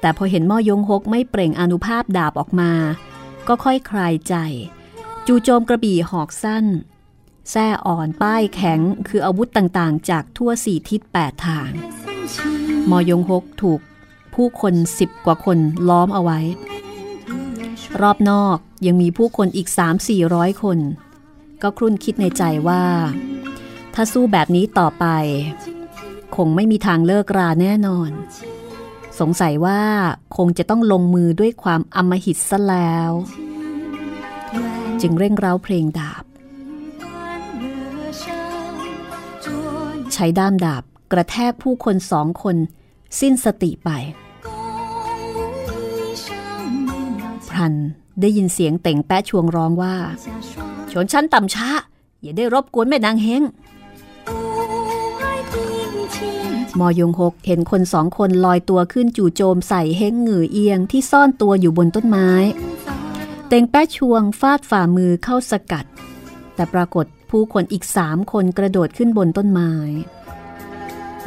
[0.00, 2.72] แต่พอเห็นม่อยงฮกไม่เปล่งอนุภาพดาบออกมา
[3.48, 4.34] ก็ค่อยคลายใจ
[5.26, 6.66] จูโจมกระบี่หอกสั้น
[7.50, 11.70] แส้อ่อนป้ายแข็งคืออาวุธต่างๆ จากทั่วสี่ทิศแปดทาง
[12.90, 13.80] มอยงฮกถูก
[14.34, 16.40] ผู้คนสิบกว่าคนล้อมเอาไว้
[18.00, 20.78] รอบนอกยังมีผู้คนอีกสามสี่ร้อยคน
[21.62, 22.84] ก็ครุ่นคิดในใจว่า
[23.94, 25.04] ถ้าสู้แบบนี้ต่อไป
[26.36, 28.10] คงไม่มีทางเลิกราแน่นอน
[29.20, 29.80] สงสัยว่า
[30.36, 33.10] คงจะต้องลงมือด้วยความอำมหิตซะแล้ว
[35.00, 36.24] จึงเร่งเร้าเพลงดาบ
[40.12, 42.56] ใช้ด้ามดาบกระแทกผู้คนสองคน
[43.20, 43.90] สิ้นสติไป
[47.48, 47.74] พรัน
[48.20, 49.94] ได้ยินเสียงเต่งแปะชวงร้องว่า
[50.92, 51.68] ชนชั้นต่ำช้า
[52.22, 53.42] อย่าได้รบกวนแม่นางเฮง
[56.78, 62.30] มอยงหกเห็นคนสองคนลอยตัวขึ้นจู่โจมใส่เฮงหงือเอียงที่ซ่อนตัวอยู่บนต้นไม้
[63.48, 65.84] เต่งแปะชวงฟาดฝ่ามือเข้าสกัด
[66.54, 69.72] แต่ปรากฏผู้คนอีกสามคนกระโดดขึ้นบนต้นไม้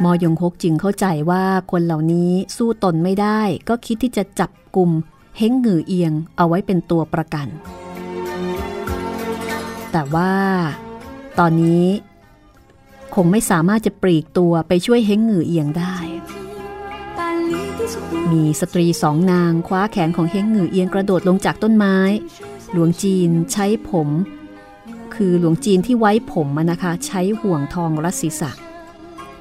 [0.02, 4.90] มอยงฮกจึงเข้าใจว่าคนเหล่านี้สู้ตนไม่ได้ ก็คิดที่จะจับกลุ่ม
[5.38, 7.46] เฮงหงือเอียงเอาไว้เป็นตัวประกัน
[9.92, 10.32] แต่ว่า
[11.38, 11.84] ตอนนี้
[13.14, 15.96] คงไม่สามารถจะปลีกตัวไปช่วยเฮงหงือเอียงได้
[18.32, 21.96] มีสตรีสองนางคว้าแขนของเฮงหงือเอียงกระโดดลงจากต้นไม้
[22.72, 24.08] หลวงจีนใช้ผม
[25.14, 28.50] คือหลวงจีนที่ไว้ผมนะคะ ใช้ห่วงทองรัศศีรษะ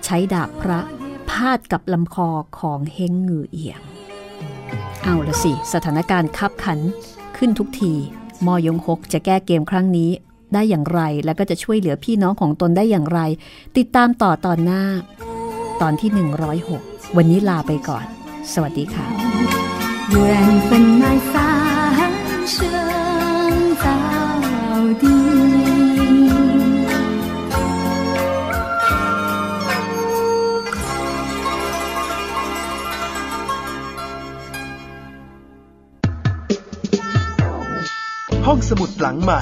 [0.05, 0.80] ใช้ดาบพระ
[1.30, 3.82] พาดกับลำคอของเฮงหงือเอียง
[5.03, 6.80] เอาละสิ สถานการณ์คับขัน
[7.38, 7.93] ขึ้นทุกที
[8.45, 10.11] มอยงฮกจะแก้เกมครั้งนี้
[10.54, 13.20] ได้อย่างไร และก็จะช่วยเหลือพี่น้องของตนได้อย่างไร
[13.78, 14.84] ติดตามต่อตอนหน้า
[15.82, 16.10] ตอนที่
[16.64, 18.06] 106 วันนี้ลาไปก่อน
[18.54, 19.06] สวัสดีค่ะ
[38.47, 39.41] ห้องสมุดหลังใหม่